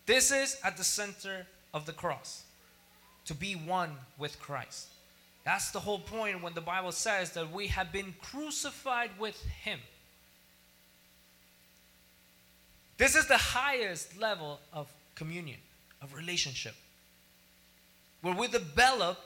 This 0.04 0.30
is 0.30 0.58
at 0.62 0.76
the 0.76 0.84
center 0.84 1.46
of 1.72 1.86
the 1.86 1.92
cross 1.92 2.42
to 3.24 3.34
be 3.34 3.54
one 3.54 3.90
with 4.18 4.38
Christ. 4.40 4.88
That's 5.44 5.70
the 5.70 5.80
whole 5.80 5.98
point 5.98 6.42
when 6.42 6.54
the 6.54 6.60
Bible 6.60 6.92
says 6.92 7.30
that 7.32 7.52
we 7.52 7.68
have 7.68 7.92
been 7.92 8.14
crucified 8.20 9.10
with 9.18 9.40
Him. 9.62 9.78
This 12.98 13.14
is 13.14 13.26
the 13.26 13.36
highest 13.36 14.18
level 14.18 14.60
of 14.72 14.90
communion, 15.14 15.58
of 16.02 16.14
relationship, 16.14 16.74
where 18.22 18.34
we 18.34 18.48
develop 18.48 19.18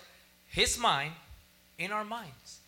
his 0.49 0.79
mind 0.79 1.13
in 1.79 1.93
our 1.93 2.05
minds. 2.05 2.59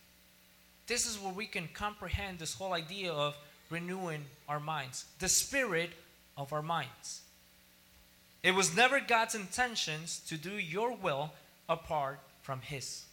This 0.86 1.06
is 1.06 1.18
where 1.18 1.32
we 1.32 1.46
can 1.46 1.68
comprehend 1.74 2.38
this 2.38 2.54
whole 2.54 2.72
idea 2.72 3.12
of 3.12 3.36
renewing 3.70 4.24
our 4.48 4.60
minds, 4.60 5.04
the 5.18 5.28
spirit 5.28 5.90
of 6.36 6.52
our 6.52 6.62
minds. 6.62 7.22
It 8.42 8.54
was 8.54 8.76
never 8.76 9.00
God's 9.00 9.34
intentions 9.34 10.20
to 10.28 10.36
do 10.36 10.52
your 10.52 10.94
will 10.94 11.32
apart 11.68 12.18
from 12.42 12.60
His. 12.60 13.04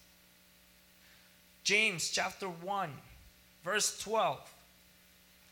James 1.63 2.09
chapter 2.09 2.47
1, 2.47 2.89
verse 3.63 3.99
12 3.99 4.39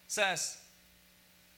says, 0.08 0.58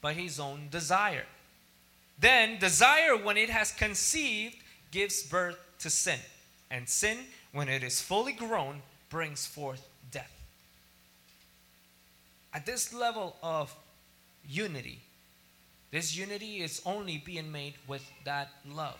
by 0.00 0.12
his 0.12 0.38
own 0.38 0.68
desire. 0.70 1.24
Then 2.18 2.58
desire, 2.58 3.16
when 3.16 3.36
it 3.36 3.50
has 3.50 3.72
conceived, 3.72 4.56
gives 4.90 5.22
birth 5.22 5.58
to 5.80 5.90
sin. 5.90 6.18
And 6.70 6.88
sin, 6.88 7.18
when 7.52 7.68
it 7.68 7.82
is 7.82 8.00
fully 8.00 8.32
grown, 8.32 8.82
brings 9.10 9.46
forth 9.46 9.86
death. 10.10 10.32
At 12.52 12.66
this 12.66 12.92
level 12.94 13.36
of 13.42 13.74
unity, 14.48 15.00
this 15.90 16.16
unity 16.16 16.62
is 16.62 16.82
only 16.86 17.18
being 17.18 17.52
made 17.52 17.74
with 17.86 18.10
that 18.24 18.48
love. 18.66 18.98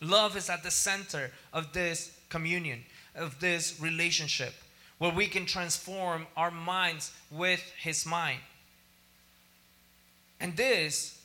Love 0.00 0.36
is 0.36 0.48
at 0.48 0.62
the 0.62 0.70
center 0.70 1.30
of 1.52 1.72
this 1.72 2.16
communion, 2.28 2.84
of 3.14 3.38
this 3.40 3.78
relationship, 3.80 4.54
where 4.98 5.12
we 5.12 5.26
can 5.26 5.46
transform 5.46 6.26
our 6.36 6.50
minds 6.50 7.12
with 7.30 7.62
His 7.78 8.06
mind. 8.06 8.40
And 10.42 10.56
this, 10.56 11.20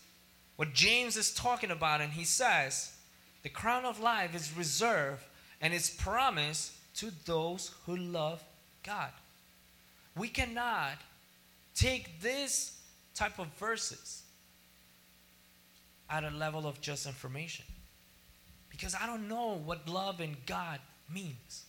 what 0.57 0.73
James 0.73 1.17
is 1.17 1.33
talking 1.33 1.71
about, 1.71 2.01
and 2.01 2.13
he 2.13 2.23
says, 2.23 2.93
the 3.41 3.49
crown 3.49 3.83
of 3.83 3.99
life 3.99 4.35
is 4.35 4.55
reserved 4.55 5.23
and 5.59 5.73
is 5.73 5.89
promised 5.89 6.71
to 6.97 7.11
those 7.25 7.73
who 7.87 7.97
love 7.97 8.43
God. 8.83 9.09
We 10.15 10.27
cannot 10.27 10.93
take 11.73 12.21
this 12.21 12.79
type 13.15 13.39
of 13.39 13.47
verses 13.59 14.21
at 16.09 16.23
a 16.23 16.29
level 16.29 16.67
of 16.67 16.79
just 16.79 17.07
information 17.07 17.65
because 18.69 18.93
I 18.93 19.07
don't 19.07 19.27
know 19.27 19.59
what 19.65 19.89
love 19.89 20.21
in 20.21 20.37
God 20.45 20.79
means. 21.11 21.65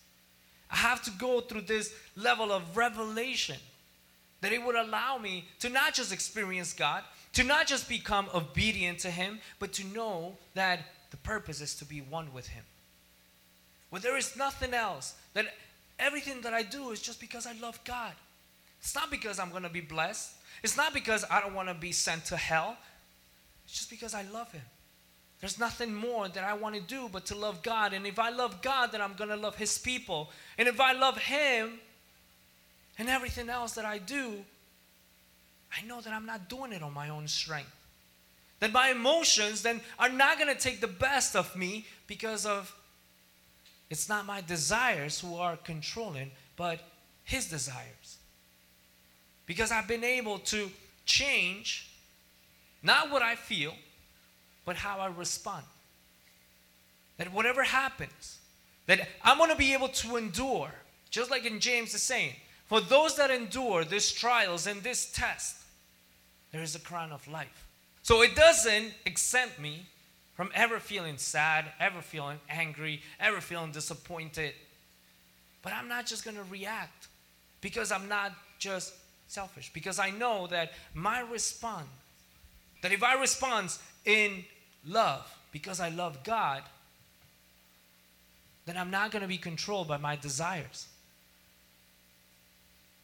I 0.70 0.76
have 0.76 1.02
to 1.04 1.10
go 1.12 1.40
through 1.40 1.62
this 1.62 1.94
level 2.14 2.52
of 2.52 2.76
revelation 2.76 3.56
that 4.42 4.52
it 4.52 4.62
would 4.62 4.76
allow 4.76 5.16
me 5.16 5.46
to 5.60 5.70
not 5.70 5.94
just 5.94 6.12
experience 6.12 6.74
God, 6.74 7.02
to 7.38 7.44
not 7.44 7.68
just 7.68 7.88
become 7.88 8.26
obedient 8.34 8.98
to 8.98 9.08
Him, 9.08 9.38
but 9.60 9.72
to 9.74 9.86
know 9.86 10.36
that 10.54 10.80
the 11.12 11.16
purpose 11.18 11.60
is 11.60 11.76
to 11.76 11.84
be 11.84 12.00
one 12.00 12.34
with 12.34 12.48
Him. 12.48 12.64
Where 13.90 14.02
there 14.02 14.16
is 14.16 14.36
nothing 14.36 14.74
else, 14.74 15.14
that 15.34 15.46
everything 16.00 16.40
that 16.40 16.52
I 16.52 16.64
do 16.64 16.90
is 16.90 17.00
just 17.00 17.20
because 17.20 17.46
I 17.46 17.52
love 17.52 17.78
God. 17.84 18.10
It's 18.80 18.92
not 18.92 19.08
because 19.08 19.38
I'm 19.38 19.50
going 19.50 19.62
to 19.62 19.68
be 19.68 19.80
blessed. 19.80 20.32
It's 20.64 20.76
not 20.76 20.92
because 20.92 21.24
I 21.30 21.40
don't 21.40 21.54
want 21.54 21.68
to 21.68 21.74
be 21.74 21.92
sent 21.92 22.24
to 22.24 22.36
hell. 22.36 22.76
It's 23.66 23.74
just 23.74 23.90
because 23.90 24.14
I 24.14 24.22
love 24.22 24.50
Him. 24.50 24.64
There's 25.38 25.60
nothing 25.60 25.94
more 25.94 26.28
that 26.28 26.42
I 26.42 26.54
want 26.54 26.74
to 26.74 26.80
do 26.80 27.08
but 27.12 27.26
to 27.26 27.36
love 27.36 27.62
God. 27.62 27.92
And 27.92 28.04
if 28.04 28.18
I 28.18 28.30
love 28.30 28.62
God, 28.62 28.90
then 28.90 29.00
I'm 29.00 29.14
going 29.14 29.30
to 29.30 29.36
love 29.36 29.54
His 29.54 29.78
people. 29.78 30.30
And 30.58 30.66
if 30.66 30.80
I 30.80 30.90
love 30.90 31.16
Him 31.16 31.74
and 32.98 33.08
everything 33.08 33.48
else 33.48 33.74
that 33.74 33.84
I 33.84 33.98
do, 33.98 34.44
I 35.76 35.84
know 35.86 36.00
that 36.00 36.12
I'm 36.12 36.26
not 36.26 36.48
doing 36.48 36.72
it 36.72 36.82
on 36.82 36.94
my 36.94 37.08
own 37.10 37.28
strength. 37.28 37.74
That 38.60 38.72
my 38.72 38.90
emotions 38.90 39.62
then 39.62 39.80
are 39.98 40.08
not 40.08 40.38
going 40.38 40.52
to 40.52 40.60
take 40.60 40.80
the 40.80 40.88
best 40.88 41.36
of 41.36 41.54
me 41.54 41.86
because 42.06 42.46
of 42.46 42.74
it's 43.90 44.08
not 44.08 44.26
my 44.26 44.40
desires 44.40 45.20
who 45.20 45.36
are 45.36 45.56
controlling, 45.56 46.30
but 46.56 46.80
His 47.24 47.48
desires. 47.48 48.18
Because 49.46 49.70
I've 49.70 49.88
been 49.88 50.04
able 50.04 50.38
to 50.40 50.70
change 51.06 51.88
not 52.82 53.10
what 53.10 53.22
I 53.22 53.34
feel, 53.34 53.74
but 54.64 54.76
how 54.76 54.98
I 54.98 55.06
respond. 55.06 55.64
That 57.16 57.32
whatever 57.32 57.62
happens, 57.62 58.38
that 58.86 59.08
I'm 59.22 59.38
going 59.38 59.50
to 59.50 59.56
be 59.56 59.72
able 59.72 59.88
to 59.88 60.16
endure, 60.16 60.70
just 61.10 61.30
like 61.30 61.44
in 61.46 61.60
James 61.60 61.94
is 61.94 62.02
saying, 62.02 62.34
for 62.68 62.80
those 62.80 63.16
that 63.16 63.30
endure 63.30 63.84
these 63.84 64.12
trials 64.12 64.66
and 64.66 64.82
this 64.82 65.10
test, 65.10 65.56
there 66.52 66.62
is 66.62 66.74
a 66.74 66.78
crown 66.78 67.12
of 67.12 67.26
life. 67.26 67.66
So 68.02 68.22
it 68.22 68.36
doesn't 68.36 68.92
exempt 69.04 69.58
me 69.58 69.86
from 70.34 70.50
ever 70.54 70.78
feeling 70.78 71.16
sad, 71.16 71.64
ever 71.80 72.00
feeling 72.00 72.38
angry, 72.48 73.02
ever 73.18 73.40
feeling 73.40 73.72
disappointed. 73.72 74.52
But 75.62 75.72
I'm 75.72 75.88
not 75.88 76.06
just 76.06 76.24
going 76.24 76.36
to 76.36 76.44
react 76.44 77.08
because 77.60 77.90
I'm 77.90 78.08
not 78.08 78.32
just 78.58 78.94
selfish, 79.26 79.72
because 79.72 79.98
I 79.98 80.10
know 80.10 80.46
that 80.48 80.72
my 80.94 81.20
response, 81.20 81.88
that 82.82 82.92
if 82.92 83.02
I 83.02 83.14
respond 83.14 83.76
in 84.04 84.44
love, 84.86 85.26
because 85.52 85.80
I 85.80 85.88
love 85.88 86.22
God, 86.22 86.62
then 88.66 88.76
I'm 88.76 88.90
not 88.90 89.10
going 89.10 89.22
to 89.22 89.28
be 89.28 89.38
controlled 89.38 89.88
by 89.88 89.96
my 89.96 90.16
desires. 90.16 90.86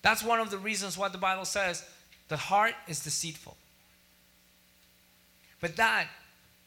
That's 0.04 0.22
one 0.22 0.38
of 0.38 0.50
the 0.50 0.58
reasons 0.58 0.98
why 0.98 1.08
the 1.08 1.16
Bible 1.16 1.46
says 1.46 1.82
the 2.28 2.36
heart 2.36 2.74
is 2.86 3.02
deceitful. 3.02 3.56
But 5.62 5.76
that, 5.76 6.08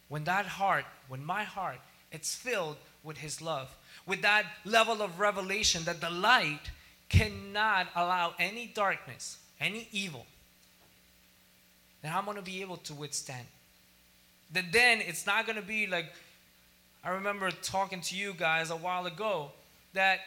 when 0.09 0.23
that 0.23 0.47
heart, 0.47 0.85
when 1.07 1.23
my 1.23 1.43
heart, 1.43 1.77
it's 2.11 2.33
filled 2.33 2.77
with 3.03 3.19
His 3.19 3.39
love, 3.39 3.69
with 4.07 4.23
that 4.23 4.45
level 4.65 5.03
of 5.03 5.19
revelation 5.19 5.83
that 5.83 6.01
the 6.01 6.09
light 6.09 6.71
cannot 7.09 7.89
allow 7.95 8.33
any 8.39 8.71
darkness, 8.73 9.37
any 9.61 9.87
evil, 9.91 10.25
then 12.01 12.13
I'm 12.15 12.25
going 12.25 12.37
to 12.37 12.43
be 12.43 12.61
able 12.63 12.77
to 12.77 12.95
withstand. 12.95 13.45
That 14.51 14.71
then 14.71 14.99
it's 14.99 15.27
not 15.27 15.45
going 15.45 15.57
to 15.57 15.67
be 15.67 15.85
like, 15.85 16.11
I 17.03 17.09
remember 17.09 17.51
talking 17.51 18.01
to 18.01 18.15
you 18.15 18.33
guys 18.33 18.71
a 18.71 18.75
while 18.75 19.05
ago, 19.05 19.51
that 19.93 20.21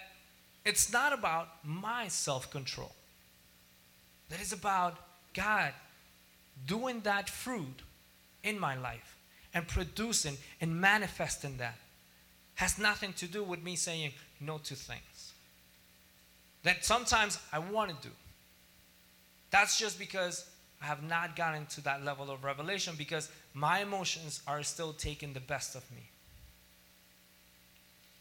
it's 0.64 0.92
not 0.92 1.12
about 1.12 1.48
my 1.64 2.06
self 2.06 2.52
control. 2.52 2.92
That 4.30 4.40
is 4.40 4.52
about 4.52 4.96
God 5.34 5.72
doing 6.66 7.00
that 7.00 7.28
fruit 7.28 7.82
in 8.42 8.58
my 8.58 8.76
life 8.76 9.16
and 9.52 9.66
producing 9.66 10.36
and 10.60 10.80
manifesting 10.80 11.56
that. 11.58 11.76
Has 12.54 12.78
nothing 12.78 13.12
to 13.14 13.26
do 13.26 13.42
with 13.42 13.62
me 13.62 13.76
saying 13.76 14.12
no 14.40 14.58
to 14.58 14.74
things. 14.74 15.32
That 16.62 16.84
sometimes 16.84 17.38
I 17.52 17.58
want 17.58 17.90
to 17.90 18.08
do. 18.08 18.14
That's 19.50 19.78
just 19.78 19.98
because 19.98 20.44
I 20.80 20.86
have 20.86 21.02
not 21.02 21.36
gotten 21.36 21.66
to 21.66 21.80
that 21.82 22.04
level 22.04 22.30
of 22.30 22.44
revelation 22.44 22.94
because 22.96 23.30
my 23.54 23.80
emotions 23.80 24.42
are 24.46 24.62
still 24.62 24.92
taking 24.92 25.32
the 25.32 25.40
best 25.40 25.74
of 25.74 25.90
me. 25.90 26.02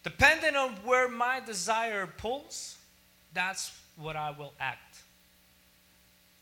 Depending 0.03 0.55
on 0.55 0.71
where 0.85 1.07
my 1.07 1.41
desire 1.41 2.07
pulls, 2.07 2.77
that's 3.33 3.71
what 3.97 4.15
I 4.15 4.31
will 4.31 4.53
act. 4.59 5.03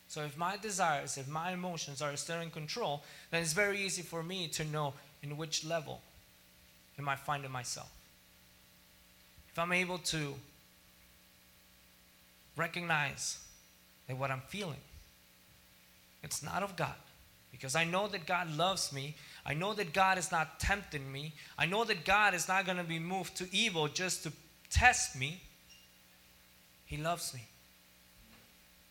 So 0.07 0.23
if 0.23 0.37
my 0.37 0.57
desires, 0.57 1.17
if 1.17 1.27
my 1.27 1.51
emotions 1.51 2.01
are 2.01 2.15
still 2.15 2.39
in 2.39 2.49
control, 2.49 3.03
then 3.29 3.41
it's 3.41 3.53
very 3.53 3.81
easy 3.81 4.01
for 4.01 4.23
me 4.23 4.47
to 4.49 4.63
know 4.65 4.93
in 5.21 5.35
which 5.35 5.65
level 5.65 6.01
am 6.97 7.09
I 7.09 7.15
finding 7.15 7.51
myself. 7.51 7.91
If 9.49 9.59
I'm 9.59 9.73
able 9.73 9.97
to 9.99 10.33
recognize 12.55 13.39
that 14.07 14.17
what 14.17 14.31
I'm 14.31 14.41
feeling, 14.47 14.79
it's 16.23 16.41
not 16.41 16.63
of 16.63 16.75
God. 16.75 16.95
Because 17.51 17.75
I 17.75 17.83
know 17.83 18.07
that 18.07 18.25
God 18.25 18.55
loves 18.55 18.93
me. 18.93 19.15
I 19.45 19.53
know 19.53 19.73
that 19.73 19.93
God 19.93 20.17
is 20.17 20.31
not 20.31 20.59
tempting 20.59 21.11
me. 21.11 21.33
I 21.57 21.65
know 21.65 21.83
that 21.85 22.05
God 22.05 22.33
is 22.33 22.47
not 22.47 22.65
going 22.65 22.77
to 22.77 22.83
be 22.83 22.99
moved 22.99 23.35
to 23.37 23.47
evil 23.51 23.87
just 23.87 24.23
to 24.23 24.31
test 24.69 25.17
me. 25.17 25.41
He 26.85 26.97
loves 26.97 27.33
me. 27.33 27.41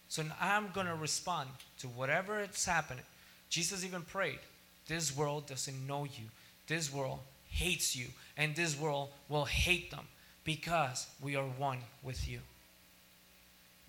So 0.09 0.25
I'm 0.41 0.69
going 0.73 0.87
to 0.87 0.95
respond 0.95 1.51
to 1.81 1.89
whatever 1.89 2.39
it's 2.39 2.65
happening. 2.65 3.05
Jesus 3.49 3.85
even 3.85 4.03
prayed, 4.03 4.39
This 4.87 5.17
world 5.17 5.47
doesn't 5.47 5.87
know 5.87 6.05
you. 6.05 6.27
This 6.67 6.93
world 6.93 7.21
hates 7.51 7.97
you. 7.97 8.07
And 8.37 8.55
this 8.55 8.79
world 8.79 9.11
will 9.29 9.45
hate 9.45 9.91
them 9.91 10.07
because 10.45 11.07
we 11.21 11.37
are 11.37 11.45
one 11.45 11.79
with 12.03 12.29
you. 12.29 12.41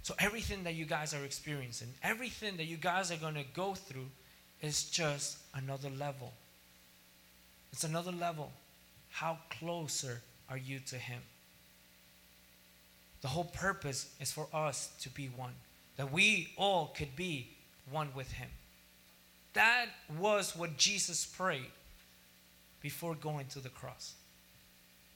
So 0.04 0.16
everything 0.20 0.64
that 0.64 0.76
you 0.76 0.86
guys 0.86 1.14
are 1.14 1.24
experiencing, 1.26 1.90
everything 2.02 2.58
that 2.58 2.66
you 2.66 2.78
guys 2.78 3.12
are 3.12 3.18
going 3.18 3.36
to 3.36 3.44
go 3.54 3.74
through 3.74 4.08
is 4.62 4.90
just 4.90 5.38
another 5.54 5.90
level. 5.90 6.32
It's 7.74 7.84
another 7.84 8.12
level. 8.12 8.52
How 9.12 9.38
closer 9.50 10.22
are 10.50 10.58
you 10.58 10.80
to 10.88 10.96
Him? 10.96 11.20
The 13.22 13.28
whole 13.28 13.44
purpose 13.44 14.14
is 14.22 14.32
for 14.32 14.48
us 14.54 14.92
to 15.02 15.10
be 15.10 15.28
one 15.36 15.54
that 15.98 16.12
we 16.12 16.50
all 16.58 16.94
could 16.96 17.16
be 17.16 17.48
one 17.92 18.10
with 18.16 18.32
Him. 18.32 18.50
That 19.54 19.88
was 20.20 20.56
what 20.56 20.78
Jesus 20.78 21.26
prayed 21.26 21.72
before 22.82 23.16
going 23.16 23.48
to 23.48 23.60
the 23.60 23.70
cross. 23.70 24.14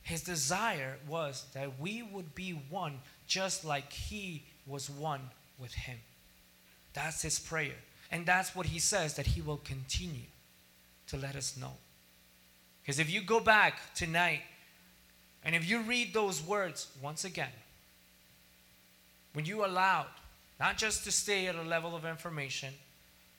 His 0.03 0.23
desire 0.23 0.97
was 1.07 1.45
that 1.53 1.79
we 1.79 2.01
would 2.01 2.33
be 2.33 2.59
one 2.69 2.99
just 3.27 3.63
like 3.63 3.93
He 3.93 4.43
was 4.65 4.89
one 4.89 5.21
with 5.59 5.73
Him. 5.73 5.97
That's 6.93 7.21
His 7.21 7.39
prayer. 7.39 7.75
And 8.11 8.25
that's 8.25 8.55
what 8.55 8.65
He 8.65 8.79
says 8.79 9.13
that 9.15 9.27
He 9.27 9.41
will 9.41 9.61
continue 9.63 10.25
to 11.07 11.17
let 11.17 11.35
us 11.35 11.55
know. 11.55 11.73
Because 12.81 12.99
if 12.99 13.11
you 13.11 13.21
go 13.21 13.39
back 13.39 13.93
tonight 13.93 14.41
and 15.43 15.55
if 15.55 15.69
you 15.69 15.81
read 15.81 16.13
those 16.13 16.41
words 16.41 16.87
once 17.01 17.23
again, 17.25 17.53
when 19.33 19.45
you 19.45 19.63
allowed 19.65 20.07
not 20.61 20.77
just 20.77 21.03
to 21.03 21.11
stay 21.11 21.47
at 21.47 21.55
a 21.55 21.63
level 21.63 21.95
of 21.95 22.05
information, 22.05 22.71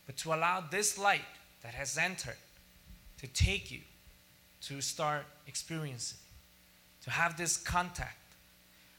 but 0.06 0.16
to 0.16 0.34
allow 0.34 0.60
this 0.60 0.98
light 0.98 1.20
that 1.62 1.72
has 1.72 1.96
entered 1.96 2.36
to 3.20 3.28
take 3.28 3.70
you 3.70 3.78
to 4.62 4.80
start 4.80 5.24
experiencing, 5.46 6.18
to 7.04 7.10
have 7.12 7.36
this 7.36 7.56
contact. 7.56 8.18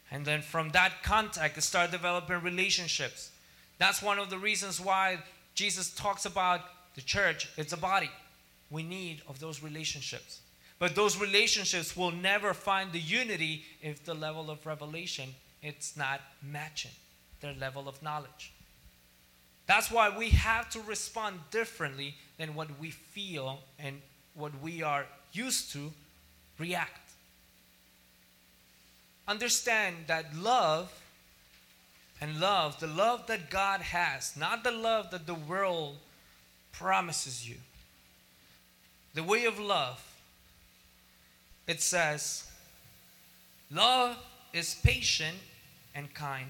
And 0.10 0.24
then 0.24 0.42
from 0.42 0.70
that 0.70 1.04
contact, 1.04 1.56
to 1.56 1.62
start 1.62 1.92
developing 1.92 2.40
relationships. 2.40 3.30
That's 3.78 4.02
one 4.02 4.20
of 4.20 4.30
the 4.30 4.38
reasons 4.38 4.80
why 4.80 5.18
Jesus 5.54 5.94
talks 5.94 6.26
about 6.26 6.62
the 6.96 7.02
church, 7.02 7.50
it's 7.58 7.74
a 7.74 7.78
body. 7.78 8.10
We 8.72 8.84
need 8.84 9.22
of 9.28 9.40
those 9.40 9.62
relationships. 9.62 10.40
But 10.80 10.96
those 10.96 11.20
relationships 11.20 11.98
will 11.98 12.12
never 12.12 12.54
find 12.54 12.94
the 12.94 13.00
unity 13.00 13.66
if 13.82 14.06
the 14.06 14.14
level 14.14 14.50
of 14.50 14.66
revelation 14.66 15.36
it's 15.62 15.98
not 15.98 16.22
matching 16.42 16.92
their 17.44 17.54
level 17.54 17.88
of 17.88 18.02
knowledge. 18.02 18.52
That's 19.68 19.92
why 19.92 20.18
we 20.18 20.30
have 20.30 20.70
to 20.72 20.80
respond 20.82 21.40
differently 21.52 22.16
than 22.40 22.56
what 22.56 22.80
we 22.80 22.90
feel 22.90 23.60
and 23.78 24.02
what 24.34 24.60
we 24.62 24.82
are 24.82 25.06
used 25.32 25.72
to 25.74 25.92
react. 26.58 27.12
Understand 29.28 29.96
that 30.08 30.36
love 30.36 30.92
and 32.20 32.40
love, 32.40 32.80
the 32.80 32.88
love 32.88 33.28
that 33.28 33.50
God 33.50 33.82
has, 33.82 34.36
not 34.36 34.64
the 34.64 34.72
love 34.72 35.12
that 35.12 35.28
the 35.28 35.34
world 35.34 35.98
promises 36.72 37.48
you. 37.48 37.58
The 39.14 39.24
way 39.24 39.46
of 39.46 39.60
love, 39.60 40.04
it 41.68 41.82
says, 41.82 42.50
love 43.72 44.18
is 44.54 44.76
patient 44.84 45.38
and 45.94 46.14
kind. 46.14 46.50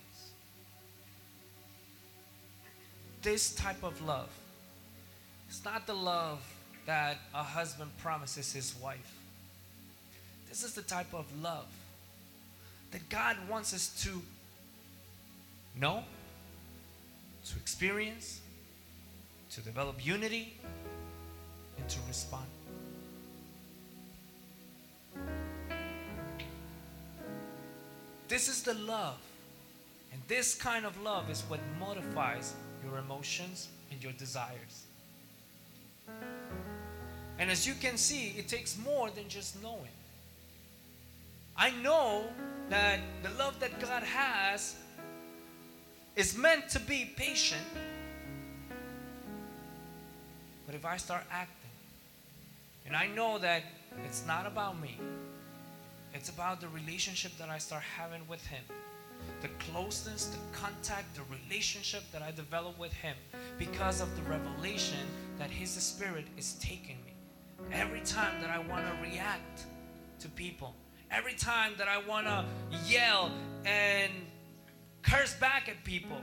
This 3.21 3.53
type 3.53 3.83
of 3.83 4.01
love. 4.01 4.29
It's 5.47 5.63
not 5.63 5.85
the 5.85 5.93
love 5.93 6.39
that 6.85 7.17
a 7.33 7.43
husband 7.43 7.91
promises 7.99 8.51
his 8.51 8.73
wife. 8.81 9.15
This 10.49 10.63
is 10.63 10.73
the 10.73 10.81
type 10.81 11.13
of 11.13 11.25
love 11.41 11.67
that 12.91 13.07
God 13.09 13.37
wants 13.49 13.73
us 13.73 14.03
to 14.03 14.21
know, 15.79 16.03
to 17.45 17.55
experience, 17.57 18.41
to 19.51 19.61
develop 19.61 20.05
unity, 20.05 20.53
and 21.77 21.87
to 21.89 21.99
respond. 22.07 22.45
This 28.27 28.47
is 28.47 28.63
the 28.63 28.73
love. 28.73 29.19
And 30.11 30.21
this 30.27 30.55
kind 30.55 30.85
of 30.85 31.01
love 31.01 31.29
is 31.29 31.41
what 31.47 31.59
modifies 31.79 32.53
your 32.83 32.97
emotions 32.97 33.69
and 33.91 34.03
your 34.03 34.13
desires. 34.13 34.85
And 37.39 37.49
as 37.49 37.65
you 37.65 37.73
can 37.73 37.97
see, 37.97 38.35
it 38.37 38.47
takes 38.47 38.77
more 38.77 39.09
than 39.09 39.27
just 39.27 39.61
knowing. 39.63 39.95
I 41.57 41.71
know 41.81 42.25
that 42.69 42.99
the 43.23 43.29
love 43.31 43.59
that 43.59 43.79
God 43.79 44.03
has 44.03 44.75
is 46.15 46.37
meant 46.37 46.69
to 46.69 46.79
be 46.79 47.11
patient. 47.15 47.61
But 50.65 50.75
if 50.75 50.85
I 50.85 50.97
start 50.97 51.23
acting, 51.31 51.55
and 52.85 52.95
I 52.95 53.07
know 53.07 53.37
that 53.39 53.63
it's 54.05 54.25
not 54.25 54.45
about 54.45 54.81
me, 54.81 54.97
it's 56.13 56.29
about 56.29 56.61
the 56.61 56.67
relationship 56.69 57.31
that 57.37 57.49
I 57.49 57.57
start 57.57 57.83
having 57.97 58.27
with 58.27 58.45
Him. 58.47 58.63
The 59.41 59.49
closeness, 59.59 60.25
the 60.25 60.37
contact, 60.57 61.15
the 61.15 61.21
relationship 61.29 62.03
that 62.11 62.21
I 62.21 62.31
develop 62.31 62.77
with 62.77 62.93
Him 62.93 63.15
because 63.57 64.01
of 64.01 64.15
the 64.15 64.21
revelation 64.23 64.99
that 65.39 65.49
His 65.49 65.71
Spirit 65.71 66.25
is 66.37 66.53
taking 66.53 66.97
me. 67.05 67.13
Every 67.71 68.01
time 68.01 68.41
that 68.41 68.49
I 68.49 68.59
want 68.59 68.85
to 68.85 69.09
react 69.09 69.65
to 70.19 70.29
people, 70.29 70.75
every 71.09 71.33
time 71.33 71.73
that 71.77 71.87
I 71.87 71.97
want 72.07 72.27
to 72.27 72.45
yell 72.85 73.31
and 73.65 74.11
curse 75.01 75.33
back 75.35 75.69
at 75.69 75.83
people, 75.83 76.21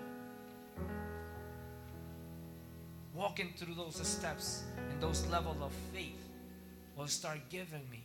walking 3.15 3.53
through 3.57 3.75
those 3.75 3.97
steps 4.07 4.63
and 4.91 5.01
those 5.03 5.27
level 5.27 5.57
of 5.61 5.73
faith 5.93 6.29
will 6.97 7.09
start 7.09 7.39
giving 7.51 7.89
me 7.91 8.03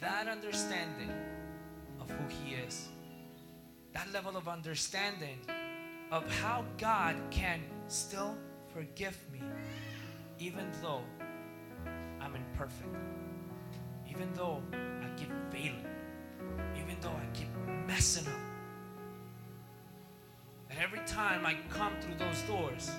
that 0.00 0.28
understanding 0.28 1.12
of 2.00 2.10
who 2.10 2.28
He 2.28 2.54
is, 2.54 2.88
that 3.92 4.12
level 4.12 4.36
of 4.36 4.48
understanding 4.48 5.38
of 6.10 6.28
how 6.40 6.64
God 6.78 7.16
can 7.30 7.60
still 7.88 8.36
forgive 8.72 9.16
me, 9.32 9.40
even 10.38 10.70
though 10.82 11.02
I'm 12.20 12.34
imperfect, 12.34 12.94
even 14.08 14.32
though 14.34 14.62
I 14.72 15.08
keep 15.16 15.30
failing, 15.50 15.86
even 16.76 16.96
though 17.00 17.10
I 17.10 17.26
keep 17.32 17.48
messing 17.86 18.26
up. 18.26 18.40
And 20.70 20.78
every 20.78 21.00
time 21.06 21.44
I 21.44 21.56
come 21.68 21.92
through 22.00 22.16
those 22.16 22.40
doors, 22.42 22.90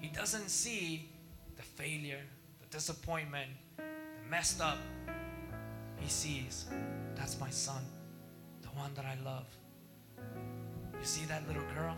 He 0.00 0.08
doesn't 0.08 0.48
see 0.48 1.08
the 1.56 1.62
failure, 1.62 2.20
the 2.60 2.66
disappointment, 2.68 3.50
the 3.76 4.30
messed 4.30 4.60
up, 4.60 4.78
he 6.00 6.08
sees 6.08 6.66
that's 7.16 7.40
my 7.40 7.50
son, 7.50 7.82
the 8.62 8.68
one 8.68 8.94
that 8.94 9.04
I 9.04 9.16
love. 9.24 9.46
You 11.00 11.04
see 11.06 11.24
that 11.26 11.46
little 11.46 11.62
girl? 11.74 11.96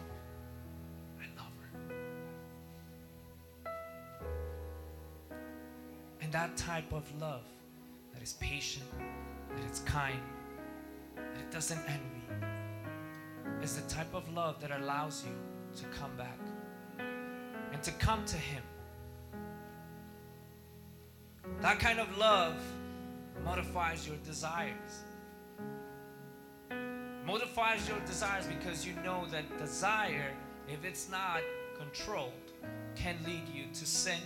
I 1.18 1.24
love 1.36 1.52
her. 1.60 1.70
And 6.20 6.32
that 6.32 6.56
type 6.56 6.92
of 6.92 7.04
love 7.20 7.44
that 8.12 8.22
is 8.22 8.34
patient, 8.34 8.86
that 9.56 9.70
is 9.70 9.80
kind, 9.80 10.20
that 11.16 11.24
it 11.38 11.50
doesn't 11.50 11.80
envy, 11.88 12.46
is 13.62 13.76
the 13.76 13.88
type 13.88 14.14
of 14.14 14.32
love 14.34 14.60
that 14.60 14.70
allows 14.70 15.24
you 15.24 15.32
to 15.80 15.86
come 15.98 16.14
back 16.16 16.38
and 17.72 17.82
to 17.82 17.92
come 17.92 18.24
to 18.26 18.36
Him. 18.36 18.62
That 21.60 21.78
kind 21.78 21.98
of 21.98 22.16
love 22.18 22.54
modifies 23.44 24.06
your 24.06 24.16
desires. 24.18 25.04
Modifies 27.30 27.88
your 27.88 28.00
desires 28.06 28.44
because 28.46 28.84
you 28.84 28.92
know 29.04 29.24
that 29.30 29.56
desire, 29.56 30.32
if 30.66 30.84
it's 30.84 31.08
not 31.08 31.42
controlled, 31.78 32.32
can 32.96 33.14
lead 33.24 33.48
you 33.54 33.66
to 33.72 33.86
sin, 33.86 34.18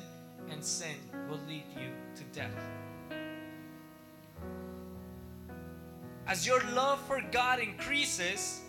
and 0.50 0.64
sin 0.64 0.96
will 1.28 1.40
lead 1.46 1.64
you 1.78 1.90
to 2.16 2.24
death. 2.32 2.56
As 6.26 6.46
your 6.46 6.62
love 6.72 6.98
for 7.06 7.22
God 7.30 7.60
increases, 7.60 8.62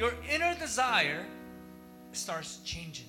your 0.00 0.14
inner 0.28 0.56
desire 0.58 1.24
starts 2.10 2.58
changing. 2.64 3.06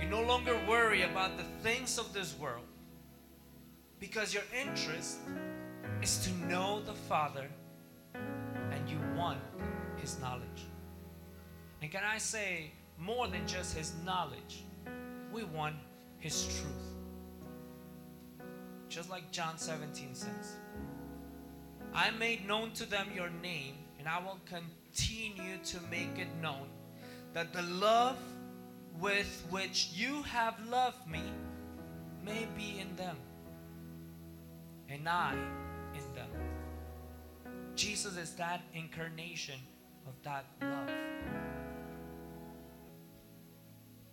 You 0.00 0.08
no 0.08 0.22
longer 0.22 0.56
worry 0.68 1.02
about 1.02 1.36
the 1.36 1.42
things 1.68 1.98
of 1.98 2.12
this 2.12 2.38
world 2.38 2.66
because 3.98 4.32
your 4.32 4.44
interest 4.56 5.18
is 6.02 6.18
to 6.24 6.32
know 6.46 6.80
the 6.82 6.94
Father 6.94 7.48
want 9.16 9.38
His 9.96 10.18
knowledge. 10.20 10.66
And 11.82 11.90
can 11.90 12.04
I 12.04 12.18
say, 12.18 12.72
more 12.98 13.28
than 13.28 13.46
just 13.46 13.76
His 13.76 13.92
knowledge, 14.04 14.64
we 15.32 15.44
want 15.44 15.76
His 16.18 16.44
truth. 16.44 16.96
Just 18.88 19.10
like 19.10 19.30
John 19.32 19.58
17 19.58 20.14
says, 20.14 20.56
I 21.94 22.10
made 22.12 22.46
known 22.46 22.72
to 22.72 22.88
them 22.88 23.08
your 23.14 23.30
name, 23.42 23.74
and 23.98 24.08
I 24.08 24.18
will 24.18 24.38
continue 24.46 25.58
to 25.64 25.78
make 25.90 26.18
it 26.18 26.28
known 26.40 26.68
that 27.32 27.52
the 27.52 27.62
love 27.62 28.16
with 29.00 29.44
which 29.50 29.90
you 29.94 30.22
have 30.22 30.54
loved 30.70 31.06
me 31.06 31.22
may 32.24 32.46
be 32.56 32.78
in 32.80 32.96
them 32.96 33.16
and 34.88 35.08
I 35.08 35.32
in 35.94 36.14
them. 36.14 36.28
Jesus 37.76 38.16
is 38.16 38.32
that 38.36 38.62
incarnation 38.72 39.60
of 40.06 40.14
that 40.24 40.46
love. 40.62 40.88